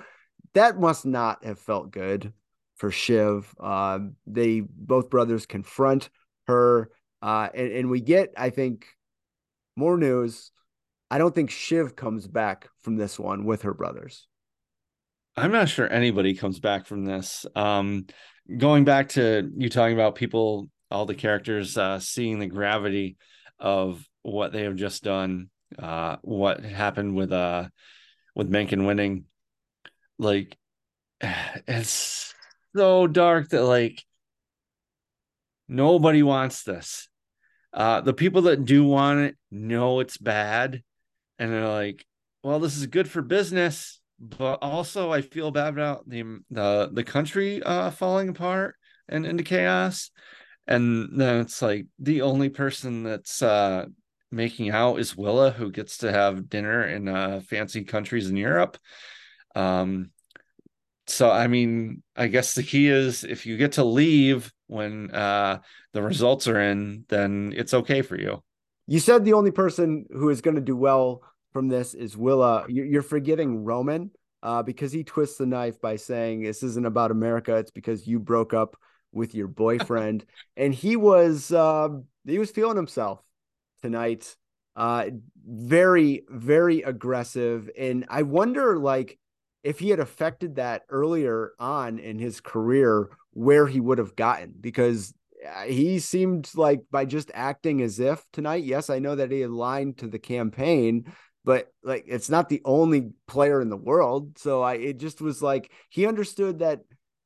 [0.53, 2.35] That must not have felt good
[2.77, 3.53] for Shiv.
[3.59, 6.11] Uh, they both brothers confront
[6.47, 6.91] her,
[7.23, 8.87] uh, and, and we get, I think,
[9.75, 10.51] more news.
[11.11, 14.29] I don't think Shiv comes back from this one with her brothers.
[15.37, 17.47] I'm not sure anybody comes back from this.
[17.55, 18.07] Um,
[18.57, 23.17] going back to you talking about people, all the characters uh, seeing the gravity
[23.59, 27.69] of what they have just done uh, what happened with uh
[28.35, 29.25] with Mencken winning.
[30.19, 30.57] Like
[31.21, 32.35] it's
[32.75, 34.03] so dark that like
[35.69, 37.09] nobody wants this.
[37.73, 40.83] Uh the people that do want it know it's bad
[41.39, 42.05] and they're like,
[42.43, 47.05] well, this is good for business, but also I feel bad about the the the
[47.05, 48.77] country uh falling apart
[49.09, 50.11] and into chaos.
[50.69, 53.87] And then it's like the only person that's uh
[54.31, 58.79] making out is Willa, who gets to have dinner in uh, fancy countries in Europe.
[59.55, 60.11] Um,
[61.07, 65.59] so I mean, I guess the key is if you get to leave when uh,
[65.93, 68.43] the results are in, then it's okay for you.
[68.87, 72.67] You said the only person who is going to do well from this is Willa.
[72.69, 74.11] You're forgetting Roman
[74.43, 77.57] uh, because he twists the knife by saying this isn't about America.
[77.57, 78.77] It's because you broke up
[79.13, 80.25] with your boyfriend,
[80.57, 81.89] and he was uh,
[82.25, 83.23] he was feeling himself
[83.83, 84.37] tonight.
[84.75, 85.11] Uh,
[85.45, 87.69] very, very aggressive.
[87.77, 89.19] And I wonder, like,
[89.63, 94.55] if he had affected that earlier on in his career, where he would have gotten
[94.61, 95.15] because
[95.47, 98.65] uh, he seemed like by just acting as if tonight.
[98.65, 101.13] Yes, I know that he aligned to the campaign,
[101.45, 104.39] but like it's not the only player in the world.
[104.39, 106.81] So I it just was like he understood that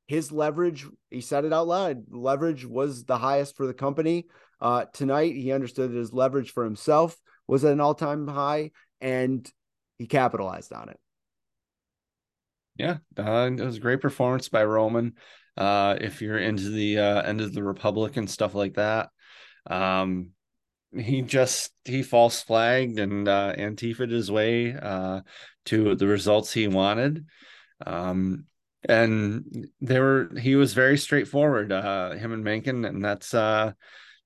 [0.07, 4.27] his leverage, he said it out loud, leverage was the highest for the company.
[4.61, 8.71] Uh, tonight, he understood that his leverage for himself was at an all time high
[9.01, 9.51] and
[9.99, 10.99] he capitalized on it.
[12.77, 15.15] Yeah, uh, it was a great performance by Roman.
[15.57, 19.09] Uh, if you're into the uh, end of the Republic and stuff like that,
[19.69, 20.31] um,
[20.99, 25.21] he just he false flagged and uh, Antifa his way uh,
[25.67, 27.27] to the results he wanted.
[27.85, 28.47] Um,
[28.89, 33.73] and they were he was very straightforward, uh, him and Mencken, and that's uh,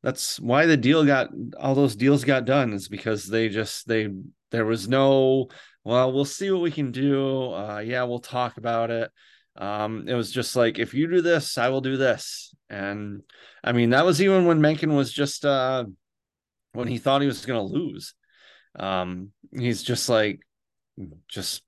[0.03, 1.29] that's why the deal got
[1.59, 4.09] all those deals got done is because they just they
[4.51, 5.49] there was no
[5.85, 9.11] well we'll see what we can do uh yeah we'll talk about it
[9.57, 13.23] um it was just like if you do this i will do this and
[13.63, 15.85] i mean that was even when mencken was just uh
[16.73, 18.15] when he thought he was going to lose.
[18.79, 20.41] Um he's just like
[21.29, 21.63] just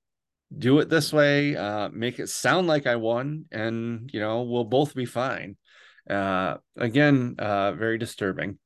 [0.55, 4.63] do it this way uh make it sound like i won and you know we'll
[4.63, 5.57] both be fine.
[6.09, 8.57] Uh again uh very disturbing.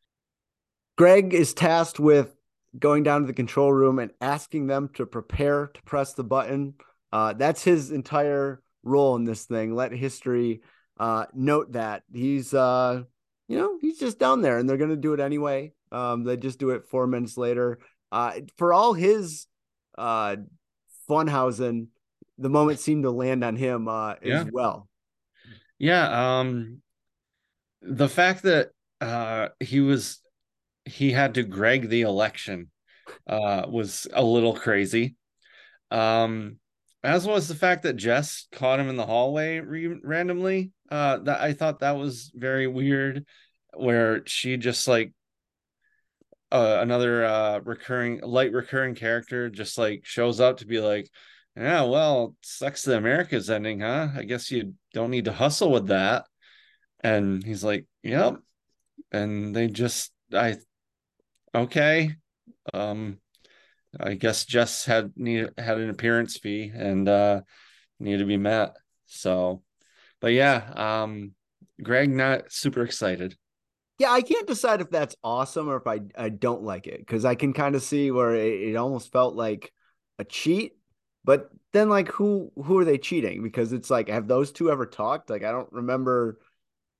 [0.97, 2.35] Greg is tasked with
[2.77, 6.75] going down to the control room and asking them to prepare to press the button.
[7.11, 9.73] Uh that's his entire role in this thing.
[9.73, 10.61] Let history
[10.99, 13.01] uh note that he's uh
[13.47, 16.37] you know he's just down there and they're going to do it anyway um, they
[16.37, 17.79] just do it four minutes later.
[18.11, 19.47] Uh, for all his
[19.97, 20.35] uh,
[21.09, 21.87] Funhausen,
[22.37, 24.41] the moment seemed to land on him uh, yeah.
[24.41, 24.87] as well.
[25.79, 26.39] Yeah.
[26.39, 26.81] Um,
[27.81, 28.69] the fact that
[29.01, 30.21] uh, he was
[30.85, 32.71] he had to Greg the election
[33.27, 35.15] uh, was a little crazy.
[35.91, 36.57] Um,
[37.03, 40.71] as was the fact that Jess caught him in the hallway re- randomly.
[40.89, 43.25] Uh, that I thought that was very weird,
[43.73, 45.13] where she just like
[46.51, 51.09] uh, another uh, recurring light recurring character just like shows up to be like
[51.55, 54.09] yeah well sucks the america's ending huh?
[54.15, 56.25] I guess you don't need to hustle with that.
[57.01, 58.37] And he's like yep.
[59.11, 60.57] And they just i
[61.55, 62.11] okay
[62.73, 63.17] um
[63.99, 67.41] i guess jess had need had an appearance fee and uh
[67.99, 69.63] needed to be met so
[70.19, 71.31] but yeah um
[71.81, 73.35] greg not super excited
[73.99, 77.25] yeah, I can't decide if that's awesome or if I I don't like it because
[77.25, 79.73] I can kind of see where it, it, almost felt like
[80.19, 80.73] a cheat,
[81.23, 83.41] but then like who who are they cheating?
[83.41, 85.29] Because it's like have those two ever talked?
[85.29, 86.39] Like I don't remember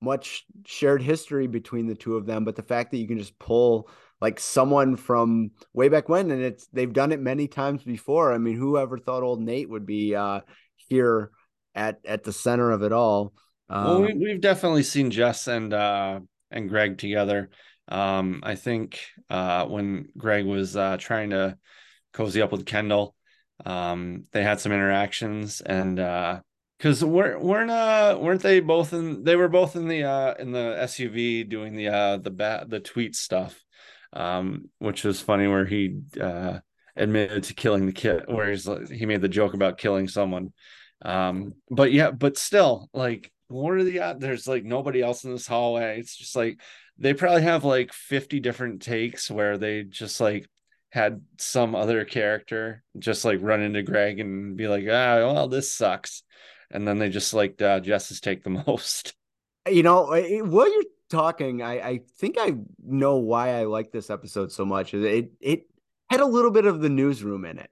[0.02, 3.38] much shared history between the two of them, but the fact that you can just
[3.38, 8.34] pull like someone from way back when and it's they've done it many times before.
[8.34, 10.42] I mean, whoever thought old Nate would be uh
[10.78, 11.30] here
[11.76, 13.34] at at the center of it all.
[13.70, 17.50] Um, well, we, we've definitely seen Jess and uh and Greg together.
[17.88, 21.58] Um, I think uh, when Greg was uh, trying to
[22.14, 23.16] cozy up with Kendall,
[23.66, 25.96] um, they had some interactions and
[26.78, 30.36] because uh, weren't weren't uh weren't they both in they were both in the uh
[30.36, 33.64] in the SUV doing the uh the bat the tweet stuff,
[34.14, 36.60] um, which was funny where he uh
[36.98, 40.52] admitted to killing the kid where he's he made the joke about killing someone
[41.04, 44.20] um but yeah but still like what are the odds?
[44.20, 46.00] There's like nobody else in this hallway.
[46.00, 46.60] It's just like
[46.98, 50.48] they probably have like 50 different takes where they just like
[50.90, 55.72] had some other character just like run into Greg and be like, ah, well, this
[55.72, 56.24] sucks.
[56.72, 59.14] And then they just like uh, Jess's take the most.
[59.70, 64.52] You know, while you're talking, I, I think I know why I like this episode
[64.52, 64.94] so much.
[64.94, 65.68] It it
[66.10, 67.70] had a little bit of the newsroom in it.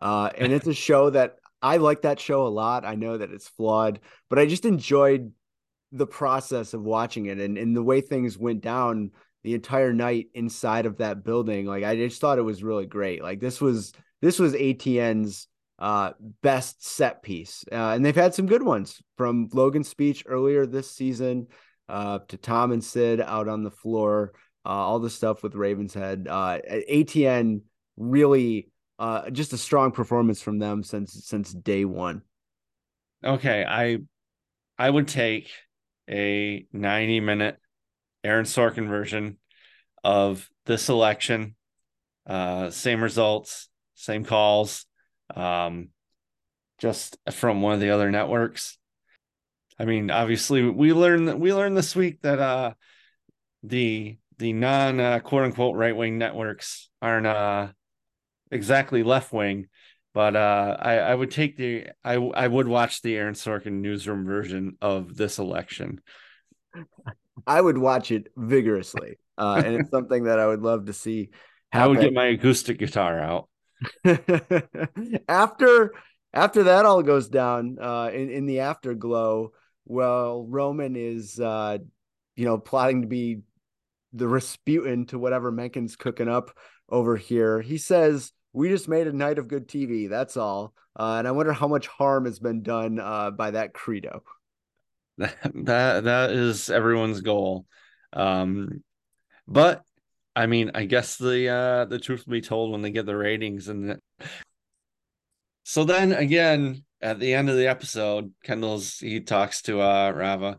[0.00, 2.84] Uh, and it's a show that I like that show a lot.
[2.84, 5.32] I know that it's flawed, but I just enjoyed
[5.92, 9.10] the process of watching it and, and the way things went down
[9.44, 11.66] the entire night inside of that building.
[11.66, 13.22] Like I just thought it was really great.
[13.22, 17.64] Like this was this was ATN's uh best set piece.
[17.70, 21.46] Uh, and they've had some good ones from Logan's speech earlier this season
[21.88, 24.32] uh to Tom and Sid out on the floor,
[24.64, 26.26] uh all the stuff with Ravenhead.
[26.28, 26.58] Uh
[26.90, 27.60] ATN
[27.96, 32.22] really uh, just a strong performance from them since since day one.
[33.24, 33.98] Okay, I
[34.78, 35.50] I would take
[36.08, 37.58] a 90 minute
[38.22, 39.38] Aaron Sorkin version
[40.04, 41.56] of this election.
[42.26, 44.86] Uh, same results, same calls,
[45.34, 45.88] um,
[46.78, 48.78] just from one of the other networks.
[49.78, 52.74] I mean, obviously, we learned we learned this week that uh,
[53.62, 57.68] the the non uh, quote unquote right wing networks aren't uh,
[58.50, 59.68] exactly left wing,
[60.14, 64.24] but uh, I, I would take the I I would watch the Aaron Sorkin newsroom
[64.24, 66.00] version of this election.
[67.46, 71.30] I would watch it vigorously, uh, and it's something that I would love to see.
[71.70, 71.84] Happen.
[71.84, 73.48] I would get my acoustic guitar out.
[75.28, 75.92] after
[76.32, 79.52] after that all goes down uh, in in the afterglow,
[79.84, 81.78] well, Roman is uh,
[82.36, 83.40] you know plotting to be
[84.12, 86.50] the Rasputin to whatever Mencken's cooking up
[86.88, 87.60] over here.
[87.60, 90.08] He says, "We just made a night of good TV.
[90.08, 93.72] That's all." Uh, and I wonder how much harm has been done uh, by that
[93.74, 94.22] credo.
[95.18, 97.64] That that that is everyone's goal.
[98.12, 98.82] Um,
[99.48, 99.82] but
[100.34, 103.16] I mean, I guess the uh, the truth will be told when they get the
[103.16, 103.98] ratings, and
[105.64, 110.58] so then again at the end of the episode, Kendall's he talks to uh, Rava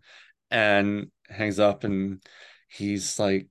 [0.50, 2.24] and hangs up, and
[2.70, 3.48] he's like,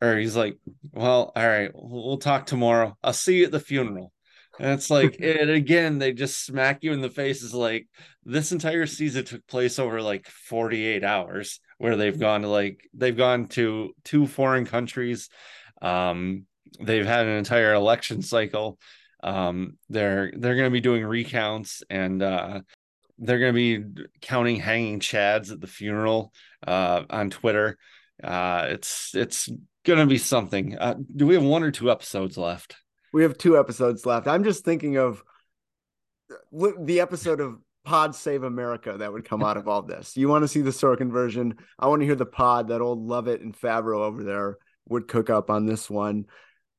[0.00, 0.58] or he's like,
[0.92, 2.96] well, all right, we'll talk tomorrow.
[3.02, 4.12] I'll see you at the funeral.
[4.58, 7.42] And it's like, and again, they just smack you in the face.
[7.42, 7.88] Is like
[8.24, 13.16] this entire season took place over like 48 hours, where they've gone to like they've
[13.16, 15.28] gone to two foreign countries.
[15.82, 16.46] Um,
[16.80, 18.78] they've had an entire election cycle.
[19.22, 22.60] Um, they're they're going to be doing recounts and uh,
[23.18, 26.32] they're going to be counting hanging chads at the funeral
[26.66, 27.78] uh, on Twitter.
[28.22, 29.48] Uh, it's it's
[29.96, 30.76] to be something.
[30.76, 32.76] Uh, do we have one or two episodes left?
[33.12, 34.28] We have two episodes left.
[34.28, 35.22] I'm just thinking of
[36.52, 40.14] the episode of Pod Save America that would come out of all this.
[40.16, 41.54] You want to see the Sorkin version?
[41.78, 44.58] I want to hear the pod that old Lovett and Favreau over there
[44.90, 46.26] would cook up on this one.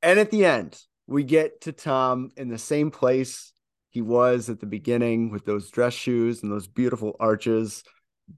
[0.04, 3.52] And at the end, we get to Tom in the same place
[3.90, 7.84] he was at the beginning with those dress shoes and those beautiful arches.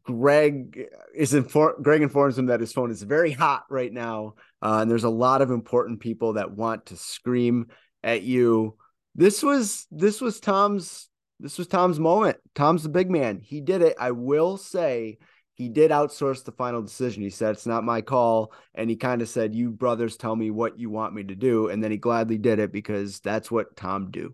[0.04, 1.84] Greg is informed.
[1.84, 5.10] Greg informs him that his phone is very hot right now, uh, and there's a
[5.10, 7.68] lot of important people that want to scream
[8.04, 8.78] at you.
[9.16, 12.38] This was this was Tom's this was Tom's moment.
[12.56, 13.40] Tom's the big man.
[13.40, 13.96] He did it.
[14.00, 15.18] I will say
[15.54, 17.24] he did outsource the final decision.
[17.24, 20.52] He said it's not my call, and he kind of said, "You brothers tell me
[20.52, 23.76] what you want me to do," and then he gladly did it because that's what
[23.76, 24.34] Tom do.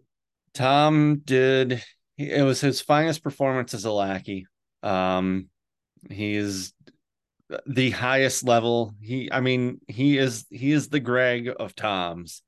[0.54, 1.84] Tom did.
[2.18, 4.48] It was his finest performance as a lackey.
[4.88, 5.50] Um,
[6.10, 6.74] he's
[7.66, 8.94] the highest level.
[9.02, 12.42] He, I mean, he is he is the Greg of Toms.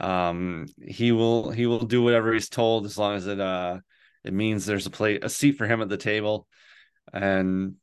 [0.00, 3.78] Um, he will he will do whatever he's told as long as it uh
[4.24, 6.46] it means there's a plate a seat for him at the table,
[7.12, 7.74] and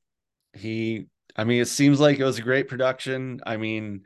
[0.54, 1.08] he.
[1.34, 3.40] I mean, it seems like it was a great production.
[3.46, 4.02] I mean,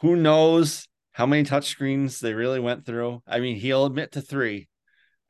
[0.00, 3.22] who knows how many touchscreens they really went through?
[3.26, 4.68] I mean, he'll admit to three.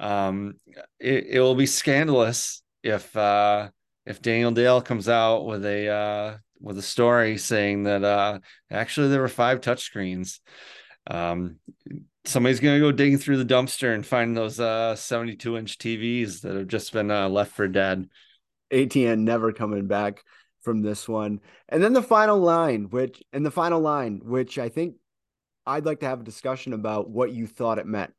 [0.01, 0.55] Um,
[0.99, 3.71] it, it will be scandalous if uh
[4.07, 8.39] if Daniel Dale comes out with a uh, with a story saying that uh,
[8.71, 10.41] actually there were five touchscreens.
[11.07, 11.57] Um,
[12.25, 16.55] somebody's gonna go digging through the dumpster and find those uh, 72 inch TVs that
[16.55, 18.09] have just been uh, left for dead.
[18.73, 20.23] ATN never coming back
[20.63, 21.41] from this one.
[21.69, 24.97] And then the final line, which and the final line, which I think
[25.67, 28.13] I'd like to have a discussion about what you thought it meant.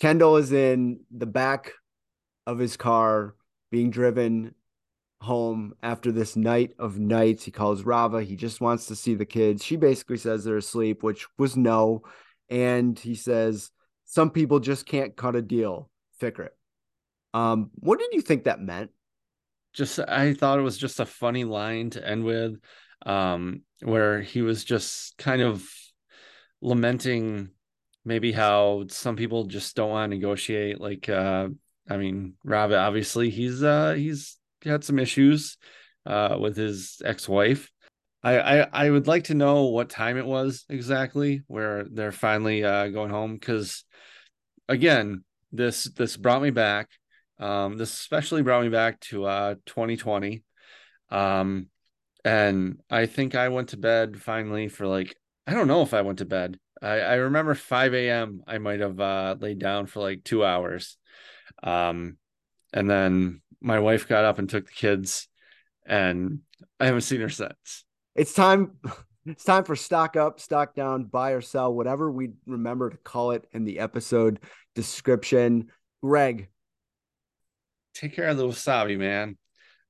[0.00, 1.72] Kendall is in the back
[2.46, 3.34] of his car
[3.70, 4.54] being driven
[5.20, 7.44] home after this night of nights.
[7.44, 8.22] He calls Rava.
[8.22, 9.64] He just wants to see the kids.
[9.64, 12.02] She basically says they're asleep, which was no.
[12.48, 13.70] And he says,
[14.04, 15.90] Some people just can't cut a deal.
[16.20, 16.50] Fikret.
[17.34, 18.90] Um, what did you think that meant?
[19.74, 22.58] Just I thought it was just a funny line to end with,
[23.04, 25.68] um, where he was just kind of
[26.60, 27.50] lamenting
[28.04, 30.80] maybe how some people just don't want to negotiate.
[30.80, 31.48] Like uh
[31.88, 35.56] I mean, Rava obviously he's uh he's had some issues
[36.06, 37.70] uh, with his ex-wife.
[38.22, 42.64] I, I, I would like to know what time it was exactly where they're finally
[42.64, 43.84] uh, going home because
[44.68, 45.22] again
[45.52, 46.88] this this brought me back
[47.38, 50.42] um, this especially brought me back to uh, 2020
[51.10, 51.68] um,
[52.24, 55.14] and I think I went to bed finally for like
[55.46, 58.42] I don't know if I went to bed I, I remember 5 a.m.
[58.46, 60.96] I might have uh, laid down for like two hours
[61.62, 62.16] um,
[62.72, 65.28] and then my wife got up and took the kids,
[65.86, 66.40] and
[66.78, 67.84] I haven't seen her since.
[68.14, 68.72] It's time.
[69.26, 73.32] It's time for stock up, stock down, buy or sell, whatever we remember to call
[73.32, 74.40] it in the episode
[74.74, 75.70] description.
[76.02, 76.48] Greg,
[77.92, 79.36] take care of the wasabi, man.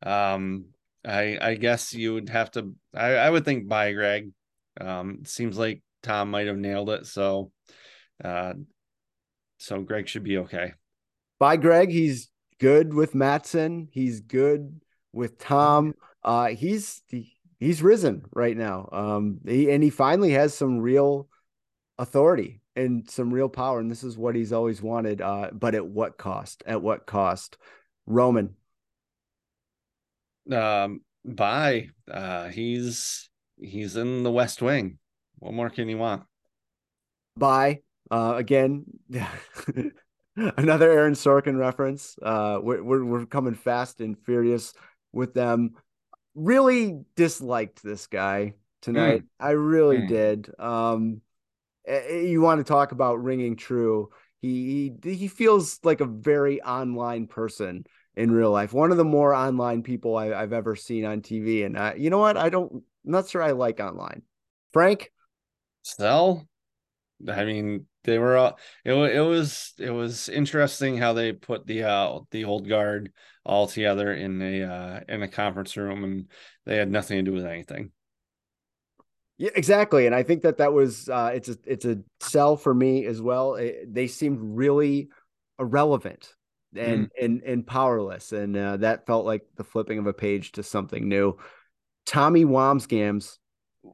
[0.02, 0.70] Um,
[1.06, 2.74] I I guess you would have to.
[2.92, 4.32] I I would think buy Greg.
[4.80, 7.06] Um, seems like Tom might have nailed it.
[7.06, 7.52] So,
[8.24, 8.54] uh,
[9.58, 10.72] so Greg should be okay.
[11.38, 11.90] Bye, Greg.
[11.90, 13.88] He's good with Matsson.
[13.92, 14.80] He's good
[15.12, 15.94] with Tom.
[16.22, 18.88] Uh, he's he, he's risen right now.
[18.92, 21.28] Um, he, and he finally has some real
[21.98, 25.20] authority and some real power, and this is what he's always wanted.
[25.20, 26.62] Uh, but at what cost?
[26.66, 27.56] At what cost?
[28.06, 28.54] Roman.
[30.50, 31.90] Um, bye.
[32.10, 33.28] Uh, he's
[33.60, 34.98] he's in the West Wing.
[35.38, 36.24] What more can you want?
[37.36, 37.82] Bye.
[38.10, 38.84] Uh, again,
[40.56, 42.16] another Aaron Sorkin reference.
[42.22, 44.72] Uh, we're, we're, we're coming fast and furious
[45.12, 45.74] with them.
[46.34, 49.22] Really disliked this guy tonight.
[49.22, 49.26] Mm.
[49.40, 50.08] I really mm.
[50.08, 50.50] did.
[50.58, 51.20] Um,
[51.86, 54.10] you want to talk about ringing true?
[54.40, 57.84] He, he he feels like a very online person
[58.14, 58.72] in real life.
[58.72, 61.64] One of the more online people I, have ever seen on TV.
[61.64, 62.36] And I, you know what?
[62.36, 62.72] I don't.
[62.72, 64.22] I'm not sure I like online.
[64.72, 65.10] Frank.
[65.82, 66.46] Sell.
[67.26, 68.36] I mean, they were.
[68.36, 73.12] all it, it was it was interesting how they put the uh the old guard
[73.44, 76.26] all together in a uh in a conference room, and
[76.66, 77.90] they had nothing to do with anything.
[79.38, 82.74] Yeah, exactly, and I think that that was uh, it's a it's a sell for
[82.74, 83.54] me as well.
[83.54, 85.10] It, they seemed really
[85.60, 86.34] irrelevant
[86.76, 87.24] and mm.
[87.24, 91.08] and and powerless, and uh, that felt like the flipping of a page to something
[91.08, 91.36] new.
[92.04, 93.38] Tommy Wambsgans.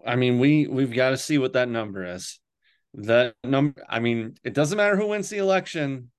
[0.07, 2.41] I mean, we we've got to see what that number is.
[2.95, 3.85] That number.
[3.89, 6.11] I mean, it doesn't matter who wins the election.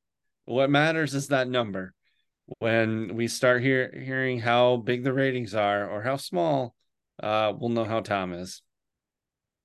[0.46, 1.94] What matters is that number.
[2.60, 6.76] When we start hear, hearing how big the ratings are or how small,
[7.24, 8.62] uh, we'll know how Tom is.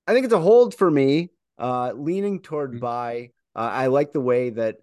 [0.07, 1.29] I think it's a hold for me.
[1.59, 2.79] Uh, leaning toward mm-hmm.
[2.79, 3.29] buy.
[3.55, 4.77] Uh, I like the way that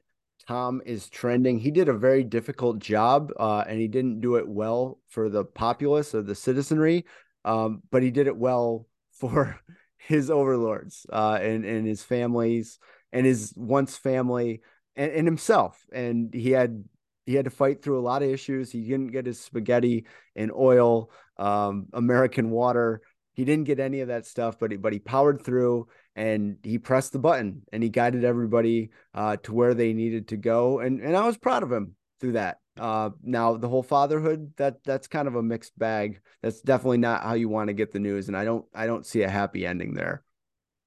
[0.46, 1.58] Tom is trending.
[1.58, 5.44] He did a very difficult job, uh, and he didn't do it well for the
[5.44, 7.04] populace or the citizenry,
[7.44, 9.58] um, but he did it well for
[9.98, 12.78] his overlords uh, and and his families
[13.12, 14.62] and his once family
[14.96, 15.84] and, and himself.
[15.92, 16.84] And he had
[17.26, 18.70] he had to fight through a lot of issues.
[18.70, 23.02] He didn't get his spaghetti and oil, um, American water.
[23.34, 26.78] He didn't get any of that stuff, but he, but he powered through and he
[26.78, 30.80] pressed the button and he guided everybody uh, to where they needed to go.
[30.80, 32.58] And and I was proud of him through that.
[32.78, 36.20] Uh, now the whole fatherhood that that's kind of a mixed bag.
[36.42, 39.06] That's definitely not how you want to get the news, and I don't I don't
[39.06, 40.22] see a happy ending there.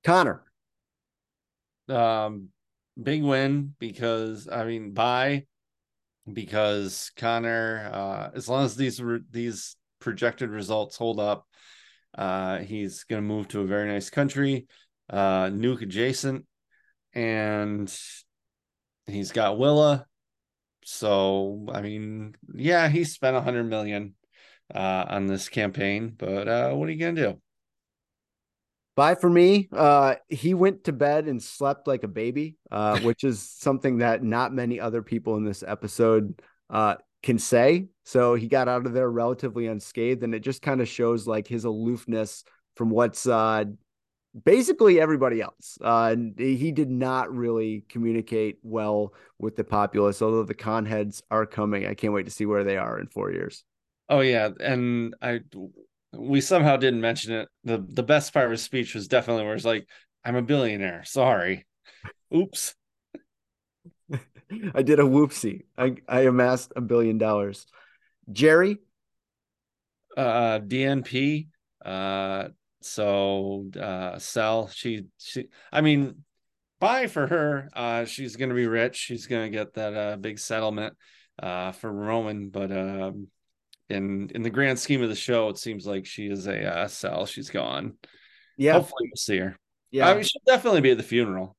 [0.04, 0.44] Connor,
[1.90, 2.50] um,
[3.02, 5.46] big win because I mean buy
[6.32, 11.48] because Connor, uh, as long as these re- these projected results hold up,
[12.18, 14.68] uh, he's going to move to a very nice country,
[15.10, 16.46] uh, nuke adjacent,
[17.14, 17.94] and
[19.08, 20.06] he's got Willa.
[20.92, 24.14] So, I mean, yeah, he spent a hundred million
[24.74, 27.42] uh, on this campaign, but uh, what are you going to do?
[28.98, 29.70] Bye for me.
[29.72, 34.22] Uh, he went to bed and slept like a baby, uh, which is something that
[34.22, 37.88] not many other people in this episode uh, can say.
[38.04, 41.48] So he got out of there relatively unscathed, and it just kind of shows like
[41.48, 42.44] his aloofness
[42.76, 43.64] from what's uh,
[44.44, 45.78] basically everybody else.
[45.82, 51.86] Uh, he did not really communicate well with the populace, although the Conheads are coming.
[51.86, 53.64] I can't wait to see where they are in four years.
[54.10, 55.42] Oh yeah, and I
[56.14, 57.50] we somehow didn't mention it.
[57.64, 59.88] the The best part of his speech was definitely where it's like,
[60.26, 61.04] "I'm a billionaire.
[61.06, 61.66] Sorry,
[62.36, 62.76] oops."
[64.74, 65.64] I did a whoopsie.
[65.78, 67.66] I, I amassed a billion dollars.
[68.32, 68.78] Jerry?
[70.18, 71.48] Uh, DNP.
[71.84, 72.50] Uh,
[72.84, 74.68] so uh, sell.
[74.70, 76.24] She, she, I mean,
[76.80, 77.70] buy for her.
[77.74, 78.96] Uh, she's going to be rich.
[78.96, 80.96] She's going to get that uh, big settlement
[81.42, 82.50] uh, for Roman.
[82.50, 83.28] But um,
[83.90, 86.88] in in the grand scheme of the show, it seems like she is a uh,
[86.88, 87.26] sell.
[87.26, 87.94] She's gone.
[88.58, 88.74] Yeah.
[88.74, 89.58] Hopefully, we'll see her.
[89.92, 90.10] Yeah.
[90.10, 91.56] I mean, she'll definitely be at the funeral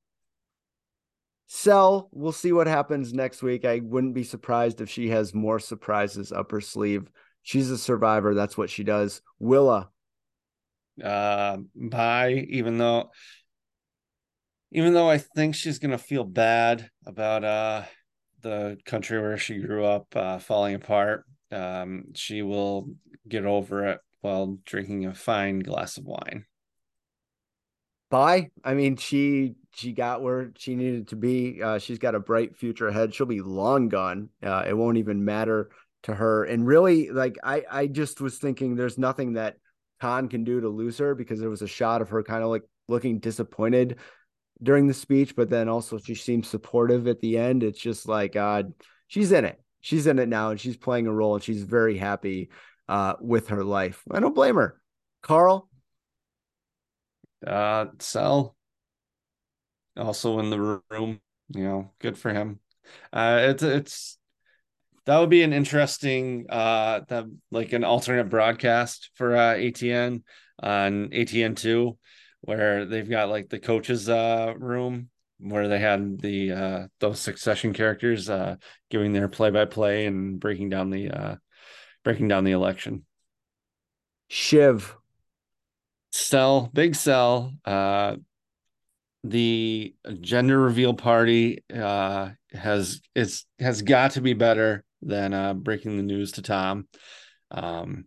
[1.52, 2.08] sell.
[2.12, 3.66] We'll see what happens next week.
[3.66, 7.10] I wouldn't be surprised if she has more surprises up her sleeve.
[7.42, 8.34] She's a survivor.
[8.34, 9.20] That's what she does.
[9.38, 9.90] Willa.
[11.02, 12.46] Uh, bye.
[12.48, 13.10] Even though,
[14.72, 17.82] even though I think she's gonna feel bad about uh
[18.42, 21.24] the country where she grew up uh, falling apart.
[21.50, 22.90] Um, she will
[23.28, 26.44] get over it while drinking a fine glass of wine.
[28.10, 28.50] Bye.
[28.62, 31.62] I mean, she she got where she needed to be.
[31.62, 33.14] Uh, she's got a bright future ahead.
[33.14, 34.28] She'll be long gone.
[34.42, 35.70] Uh, it won't even matter
[36.02, 36.44] to her.
[36.44, 39.56] And really, like I, I just was thinking, there's nothing that
[40.02, 42.50] Con can do to lose her because there was a shot of her kind of
[42.50, 44.00] like looking disappointed
[44.60, 47.62] during the speech, but then also she seems supportive at the end.
[47.62, 48.74] It's just like, God,
[49.06, 49.62] she's in it.
[49.80, 52.50] She's in it now, and she's playing a role, and she's very happy
[52.88, 54.02] uh, with her life.
[54.10, 54.80] I don't blame her.
[55.22, 55.68] Carl.
[57.46, 58.56] Uh, sell
[59.96, 61.20] also in the room.
[61.54, 62.58] You know, good for him.
[63.12, 64.18] Uh, it's it's
[65.06, 70.22] that would be an interesting uh that like an alternate broadcast for uh ATN
[70.62, 71.98] on ATN two,
[72.40, 77.72] where they've got like the coaches uh room where they had the uh those succession
[77.72, 78.56] characters uh
[78.90, 81.36] giving their play by play and breaking down the uh
[82.04, 83.04] breaking down the election.
[84.28, 84.96] Shiv.
[86.12, 87.52] Sell, big sell.
[87.64, 88.16] Uh
[89.24, 95.96] the gender reveal party uh, has it's has got to be better than uh, breaking
[95.96, 96.88] the news to Tom.
[97.50, 98.06] Um,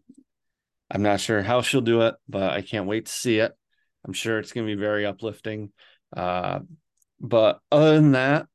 [0.89, 3.52] I'm not sure how she'll do it, but I can't wait to see it.
[4.06, 5.72] I'm sure it's going to be very uplifting.
[6.16, 6.60] Uh,
[7.20, 8.48] but other than that,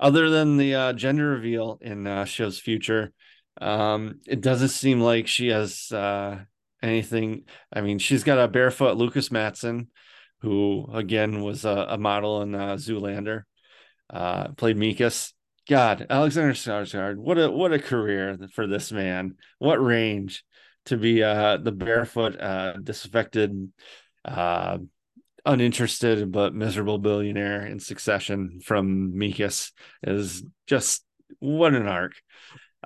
[0.00, 3.12] other than the uh, gender reveal in uh, Shiv's future,
[3.60, 6.38] um, it doesn't seem like she has uh,
[6.82, 7.44] anything.
[7.72, 9.88] I mean, she's got a barefoot Lucas Matsson,
[10.40, 13.42] who again was a, a model in uh, Zoolander,
[14.10, 15.32] uh, played Meekus.
[15.68, 19.34] God, Alexander Skarsgård, what a what a career for this man!
[19.58, 20.42] What range
[20.86, 23.70] to be uh, the barefoot, uh, disaffected,
[24.24, 24.78] uh,
[25.44, 31.04] uninterested but miserable billionaire in Succession from Meekus is just
[31.38, 32.12] what an arc.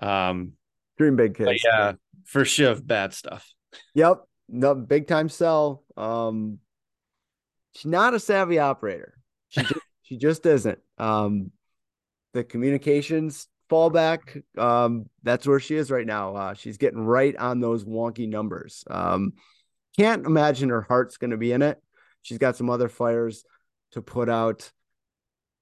[0.00, 0.54] Um,
[0.98, 1.62] Dream big kids.
[1.64, 1.92] Yeah,
[2.24, 3.48] for Shiv, bad stuff.
[3.94, 5.84] Yep, no big time sell.
[5.96, 6.58] Um,
[7.76, 9.14] she's not a savvy operator.
[9.50, 10.80] She just, she just isn't.
[10.98, 11.52] Um,
[12.32, 14.42] the communications fallback.
[14.58, 16.36] Um, that's where she is right now.
[16.36, 18.84] Uh, she's getting right on those wonky numbers.
[18.90, 19.32] Um,
[19.96, 21.82] can't imagine her heart's going to be in it.
[22.22, 23.44] She's got some other fires
[23.92, 24.70] to put out.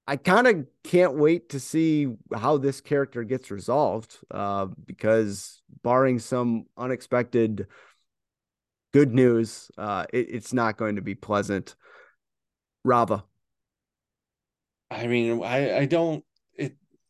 [0.06, 6.18] I kind of can't wait to see how this character gets resolved uh, because, barring
[6.18, 7.68] some unexpected
[8.92, 11.76] good news, uh, it, it's not going to be pleasant.
[12.84, 13.24] Rava.
[14.90, 16.24] I mean, I I don't.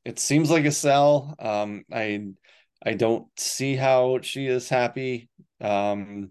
[0.04, 1.34] It seems like a sell.
[1.38, 2.28] Um, I
[2.84, 5.28] I don't see how she is happy.
[5.60, 6.30] Um,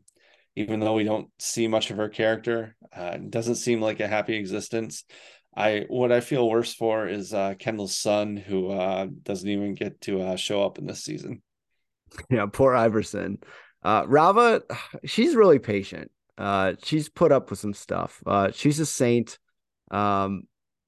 [0.55, 4.35] even though we don't see much of her character, uh, doesn't seem like a happy
[4.35, 5.03] existence.
[5.55, 10.01] I what I feel worse for is uh, Kendall's son, who uh, doesn't even get
[10.01, 11.41] to uh, show up in this season.
[12.31, 13.37] Yeah, poor Iverson.
[13.83, 14.63] Uh, Rava,
[15.05, 16.09] she's really patient.
[16.39, 18.23] Uh, she's put up with some stuff.
[18.53, 19.37] She's a saint.
[19.91, 20.43] Um,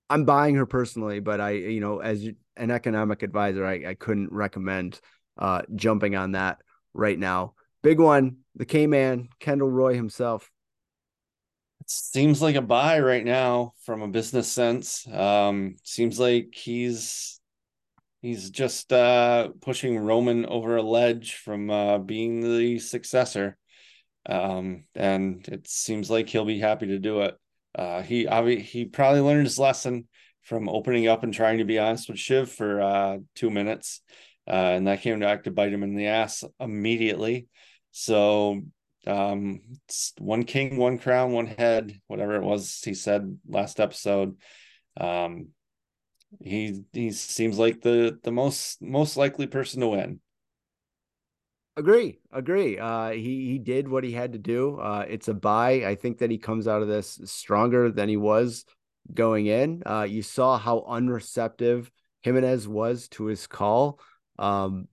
[0.10, 2.28] I'm buying her personally, but I, you know, as
[2.62, 5.02] an economic advisor, I, I couldn't recommend
[5.38, 6.60] uh, jumping on that
[6.94, 7.56] right now.
[7.82, 10.50] Big one, the K man, Kendall Roy himself.
[11.82, 15.08] It seems like a buy right now from a business sense.
[15.12, 17.40] Um, seems like he's
[18.22, 23.58] he's just uh, pushing Roman over a ledge from uh, being the successor.
[24.28, 27.36] Um, and it seems like he'll be happy to do it.
[27.74, 30.08] Uh, he obviously he probably learned his lesson
[30.42, 34.02] from opening up and trying to be honest with Shiv for uh, two minutes,
[34.48, 37.48] uh, and that came back to bite him in the ass immediately.
[37.92, 38.62] So
[39.08, 39.62] um
[40.20, 44.38] one king one crown one head whatever it was he said last episode.
[45.00, 45.50] Um
[46.40, 50.20] he he seems like the the most most likely person to win.
[51.78, 52.78] Agree agree.
[52.78, 54.78] Uh he he did what he had to do.
[54.78, 58.18] Uh it's a buy i think that he comes out of this stronger than he
[58.18, 58.66] was
[59.14, 61.90] going in uh you saw how unreceptive
[62.22, 64.00] jimenez was to his call
[64.40, 64.88] um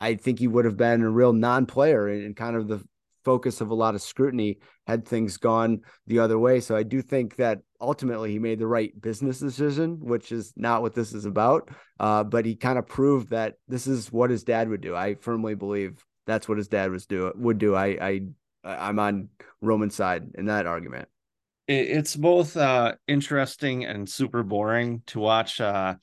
[0.00, 2.84] I think he would have been a real non-player and kind of the
[3.24, 6.60] focus of a lot of scrutiny had things gone the other way.
[6.60, 10.82] So I do think that ultimately he made the right business decision, which is not
[10.82, 11.70] what this is about.
[11.98, 14.94] Uh, but he kind of proved that this is what his dad would do.
[14.94, 17.74] I firmly believe that's what his dad was do would do.
[17.74, 18.20] I I
[18.64, 19.28] I'm on
[19.60, 21.08] Roman's side in that argument.
[21.66, 25.94] It's both uh, interesting and super boring to watch uh,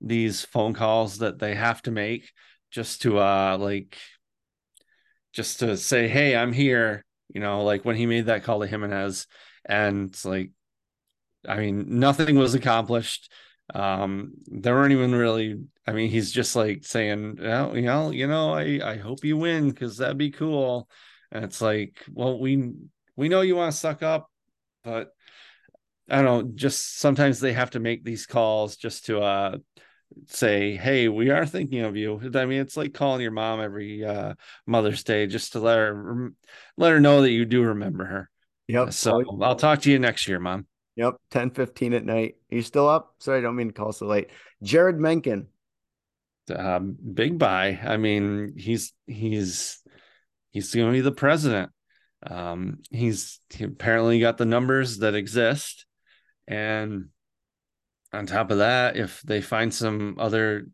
[0.00, 2.30] these phone calls that they have to make
[2.70, 3.96] just to uh like
[5.32, 7.04] just to say, hey, I'm here.
[7.32, 9.26] You know, like when he made that call to Jimenez,
[9.66, 10.50] and it's like,
[11.46, 13.30] I mean, nothing was accomplished.
[13.74, 15.60] Um, there weren't even really.
[15.86, 19.70] I mean, he's just like saying, you know, you know, I I hope you win
[19.70, 20.88] because that'd be cool.
[21.30, 22.72] And it's like, well, we
[23.16, 24.30] we know you want to suck up,
[24.84, 25.12] but
[26.08, 26.52] I don't know.
[26.54, 29.58] Just sometimes they have to make these calls just to uh
[30.26, 34.04] say, "Hey, we are thinking of you." I mean, it's like calling your mom every
[34.04, 34.34] uh,
[34.66, 36.32] Mother's Day just to let her
[36.76, 38.30] let her know that you do remember her.
[38.68, 38.92] Yep.
[38.92, 40.66] So I'll talk to you next year, mom.
[40.96, 41.14] Yep.
[41.30, 42.34] 10 15 at night.
[42.50, 43.14] Are you still up?
[43.20, 44.30] Sorry, I don't mean to call so late.
[44.64, 45.46] Jeryd Mencken.
[46.54, 47.78] Um, big buy.
[47.82, 49.80] I mean, he's he's
[50.50, 51.70] he's going to be the president.
[52.26, 55.86] Um, he's he apparently got the numbers that exist,
[56.46, 57.08] and
[58.12, 60.66] on top of that, if they find some other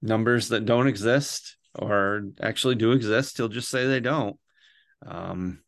[0.00, 4.38] numbers that don't exist or actually do exist, he'll just say they don't.
[5.06, 5.60] Um,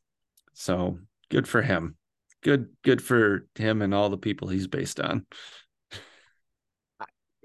[0.53, 0.99] so
[1.31, 1.97] good for him.
[2.43, 5.27] Good, good for him and all the people he's based on.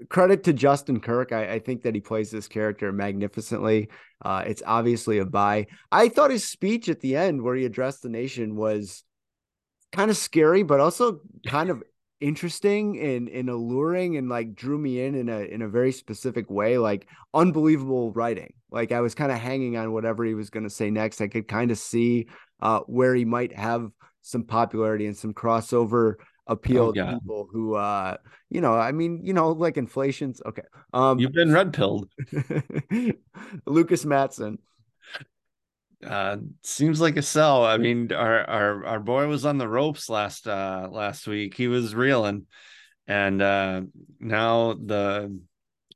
[0.08, 1.32] Credit to Justin Kirk.
[1.32, 3.88] I, I think that he plays this character magnificently.
[4.24, 5.66] Uh, it's obviously a buy.
[5.92, 9.04] I thought his speech at the end, where he addressed the nation, was
[9.92, 11.82] kind of scary, but also kind of
[12.20, 16.50] interesting and, and alluring and like drew me in in a in a very specific
[16.50, 20.64] way like unbelievable writing like i was kind of hanging on whatever he was going
[20.64, 22.26] to say next i could kind of see
[22.60, 23.90] uh where he might have
[24.20, 26.16] some popularity and some crossover
[26.50, 28.16] appeal oh, to people who uh
[28.50, 32.08] you know i mean you know like inflation's okay um you've been red pilled.
[33.66, 34.58] Lucas Matsson.
[36.04, 37.64] Uh seems like a sell.
[37.64, 41.54] I mean our our our boy was on the ropes last uh last week.
[41.54, 42.46] He was reeling.
[43.06, 43.82] And uh
[44.18, 45.38] now the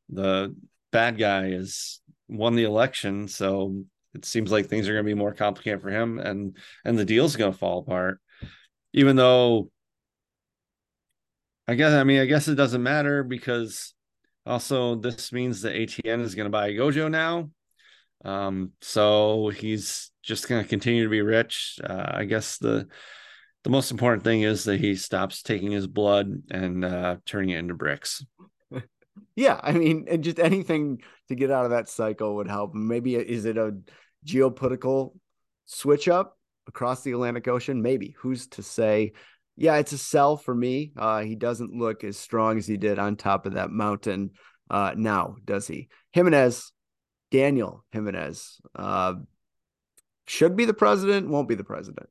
[0.08, 0.54] the
[0.92, 3.26] bad guy has won the election.
[3.28, 3.84] So
[4.14, 7.04] it seems like things are going to be more complicated for him and and the
[7.04, 8.20] deal's going to fall apart.
[8.92, 9.70] Even though
[11.68, 13.94] i guess i mean i guess it doesn't matter because
[14.46, 17.48] also this means that atn is going to buy gojo now
[18.24, 21.78] um, so he's just going to continue to be rich.
[21.82, 22.88] Uh, I guess the
[23.62, 27.58] the most important thing is that he stops taking his blood and uh, turning it
[27.58, 28.24] into bricks.
[29.36, 32.74] yeah, I mean, and just anything to get out of that cycle would help.
[32.74, 33.74] Maybe is it a
[34.26, 35.12] geopolitical
[35.66, 36.36] switch up
[36.66, 37.80] across the Atlantic Ocean?
[37.80, 38.14] Maybe.
[38.18, 39.12] Who's to say?
[39.56, 40.92] Yeah, it's a sell for me.
[40.96, 44.30] Uh, he doesn't look as strong as he did on top of that mountain
[44.70, 45.88] uh, now, does he?
[46.12, 46.72] Jimenez
[47.30, 49.14] Daniel Jimenez uh,
[50.26, 52.08] should be the president, won't be the president.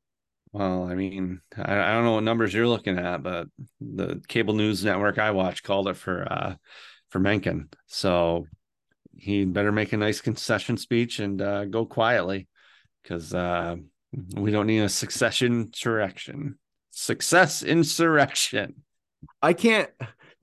[0.52, 3.48] Well, I mean, I, I, don't know what numbers you're looking at, but
[3.82, 6.56] the cable news network I watch called it for uh,
[7.10, 7.70] for Mencken.
[7.88, 8.46] So
[9.16, 12.48] he better make a nice concession speech and uh, go quietly
[13.02, 13.78] because uh,
[14.36, 16.60] we don't need a succession insurrection.
[16.96, 18.84] Success insurrection.
[19.42, 19.90] I can't.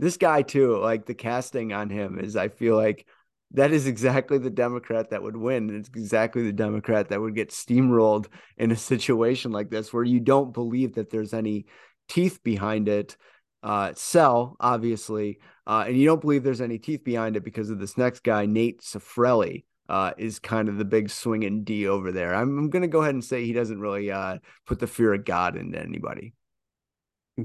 [0.01, 2.35] This guy too, like the casting on him is.
[2.35, 3.07] I feel like
[3.53, 5.71] that is exactly the Democrat that would win.
[5.71, 8.27] It's exactly the Democrat that would get steamrolled
[8.57, 11.67] in a situation like this where you don't believe that there's any
[12.09, 13.17] teeth behind it.
[13.63, 15.39] Uh, sell, obviously,
[15.69, 18.45] uh, and you don't believe there's any teeth behind it because of this next guy,
[18.45, 22.35] Nate Sofrelli, uh, is kind of the big swinging D over there.
[22.35, 25.15] I'm, I'm going to go ahead and say he doesn't really uh, put the fear
[25.15, 26.33] of God into anybody.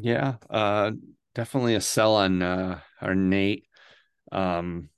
[0.02, 0.92] Yeah, uh,
[1.34, 3.68] definitely a sell on uh, our Nate.
[4.32, 4.90] Um,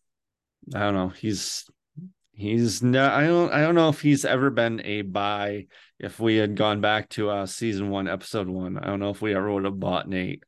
[0.73, 1.09] I don't know.
[1.09, 1.65] He's
[2.33, 5.65] he's no I don't I don't know if he's ever been a buy
[5.99, 8.77] if we had gone back to uh season one, episode one.
[8.77, 10.43] I don't know if we ever would have bought Nate.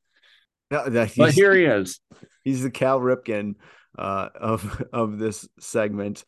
[0.71, 1.99] No, that but here he is.
[2.43, 3.55] He's the Cal Ripken
[3.97, 6.25] uh of of this segment.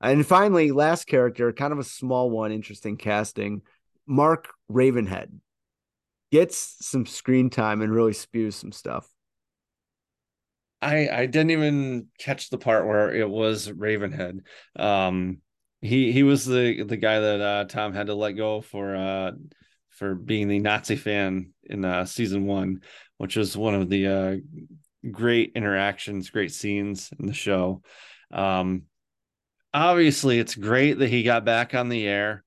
[0.00, 3.62] And finally, last character, kind of a small one, interesting casting.
[4.06, 5.28] Mark Ravenhead
[6.30, 9.08] gets some screen time and really spews some stuff.
[10.82, 14.40] I I didn't even catch the part where it was Ravenhead.
[14.76, 15.38] Um,
[15.82, 19.32] he he was the the guy that uh, Tom had to let go for uh
[19.90, 22.80] for being the Nazi fan in uh, season one,
[23.18, 24.36] which was one of the uh,
[25.10, 27.82] great interactions, great scenes in the show.
[28.32, 28.84] Um,
[29.74, 32.44] obviously, it's great that he got back on the air.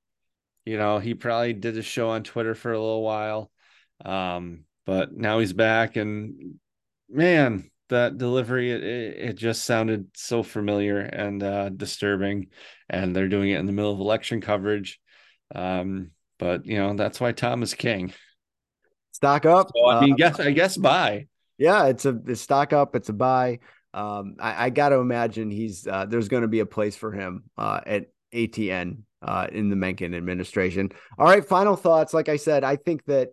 [0.66, 3.52] You know, he probably did a show on Twitter for a little while,
[4.04, 6.56] um, but now he's back, and
[7.10, 12.48] man, that delivery it, it just sounded so familiar and uh, disturbing.
[12.90, 15.00] And they're doing it in the middle of election coverage.
[15.54, 18.14] Um, but you know that's why tom is king.
[19.12, 19.70] Stock up.
[19.76, 21.28] So, i mean uh, guess i guess buy.
[21.58, 23.60] Yeah it's a it's stock up it's a buy.
[23.94, 27.12] Um, I, I got to imagine he's uh, there's going to be a place for
[27.12, 30.92] him uh, at atn uh, in the mencken administration.
[31.18, 32.14] All right final thoughts.
[32.14, 33.30] Like i said i think that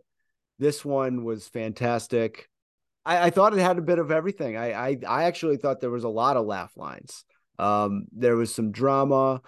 [0.61, 2.48] this one was fantastic
[3.04, 4.56] I, I, thought it had a bit of everything.
[4.56, 7.24] I, I, I actually thought there was a lot of laugh lines.
[7.58, 9.42] Um, there was some drama.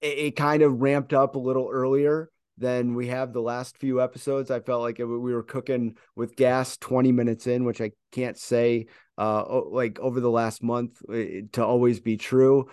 [0.00, 4.00] It, it, kind of ramped up a little earlier than we have the last few
[4.00, 4.50] episodes.
[4.50, 8.38] I felt like it, we were cooking with gas 20 minutes in, which I can't
[8.38, 8.86] say
[9.18, 12.68] uh, like over the last month to always be true.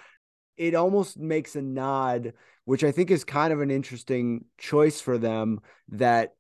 [0.58, 2.34] It almost makes a nod,
[2.66, 6.34] which I think is kind of an interesting choice for them that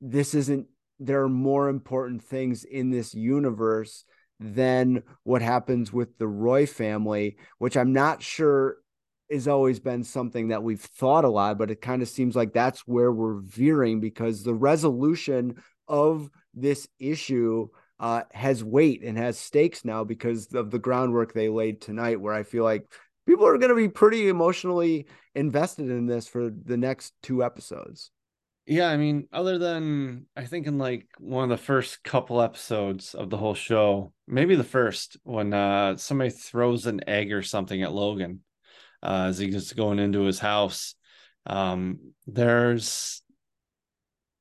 [0.00, 0.66] this isn't
[0.98, 4.04] there are more important things in this universe
[4.40, 8.76] than what happens with the Roy family, which I'm not sure
[9.30, 12.52] has always been something that we've thought a lot, but it kind of seems like
[12.52, 17.68] that's where we're veering because the resolution of this issue
[18.00, 22.34] uh, has weight and has stakes now because of the groundwork they laid tonight, where
[22.34, 22.90] I feel like
[23.26, 28.10] people are going to be pretty emotionally invested in this for the next two episodes.
[28.70, 33.14] Yeah, I mean, other than I think in like one of the first couple episodes
[33.14, 37.82] of the whole show, maybe the first, when uh somebody throws an egg or something
[37.82, 38.40] at Logan
[39.02, 40.94] uh as he's going into his house.
[41.46, 43.22] Um there's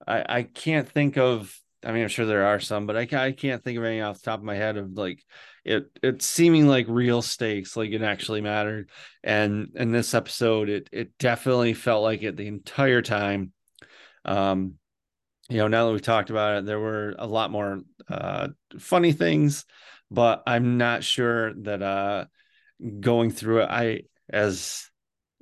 [0.05, 1.55] I I can't think of.
[1.85, 4.19] I mean, I'm sure there are some, but I I can't think of any off
[4.21, 5.23] the top of my head of like
[5.63, 8.89] it it's seeming like real stakes, like it actually mattered.
[9.23, 13.53] And in this episode, it it definitely felt like it the entire time.
[14.27, 14.75] Um,
[15.49, 18.49] you know, now that we've talked about it, there were a lot more uh
[18.79, 19.65] funny things,
[20.11, 22.25] but I'm not sure that uh
[22.99, 24.89] going through it, I as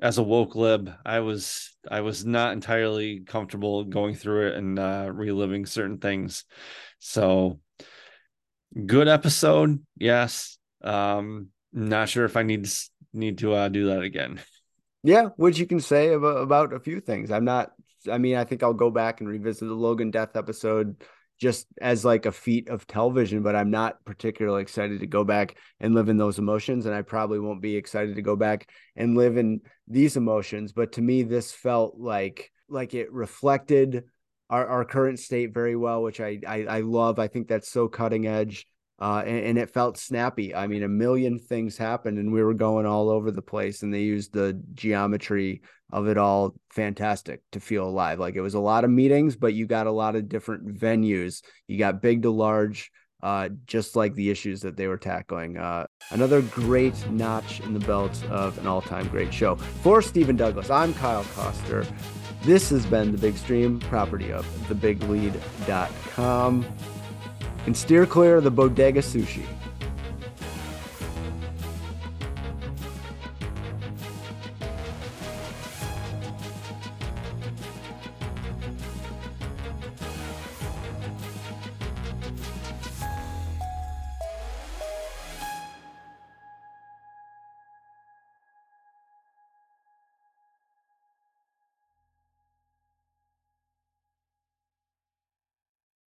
[0.02, 4.78] as a woke lib, I was I was not entirely comfortable going through it and
[4.78, 6.44] uh, reliving certain things.
[7.00, 7.60] So
[8.86, 10.58] good episode, yes.
[10.84, 14.42] Um, not sure if I need to need to uh, do that again.
[15.04, 17.32] Yeah, which you can say about, about a few things.
[17.32, 17.72] I'm not.
[18.12, 21.04] I mean, I think I'll go back and revisit the Logan death episode
[21.40, 25.58] just as like a feat of television, but I'm not particularly excited to go back
[25.80, 26.86] and live in those emotions.
[26.86, 30.72] And I probably won't be excited to go back and live in these emotions.
[30.72, 34.06] But to me, this felt like like it reflected
[34.50, 37.20] our, our current state very well, which I, I, I love.
[37.20, 38.68] I think that's so cutting edge.
[39.00, 40.56] Uh, and, and, it felt snappy.
[40.56, 43.84] I mean, a million things happened, and we were going all over the place.
[43.84, 48.20] And they used the geometry of it all fantastic to feel alive.
[48.20, 51.42] Like it was a lot of meetings, but you got a lot of different venues.
[51.68, 52.90] You got big to large,
[53.22, 55.58] uh, just like the issues that they were tackling.
[55.58, 59.56] Uh, another great notch in the belt of an all-time great show.
[59.56, 61.86] For Stephen Douglas, I'm Kyle Koster.
[62.44, 66.66] This has been the Big Stream, property of thebiglead.com.
[67.66, 69.44] And steer clear of the bodega sushi.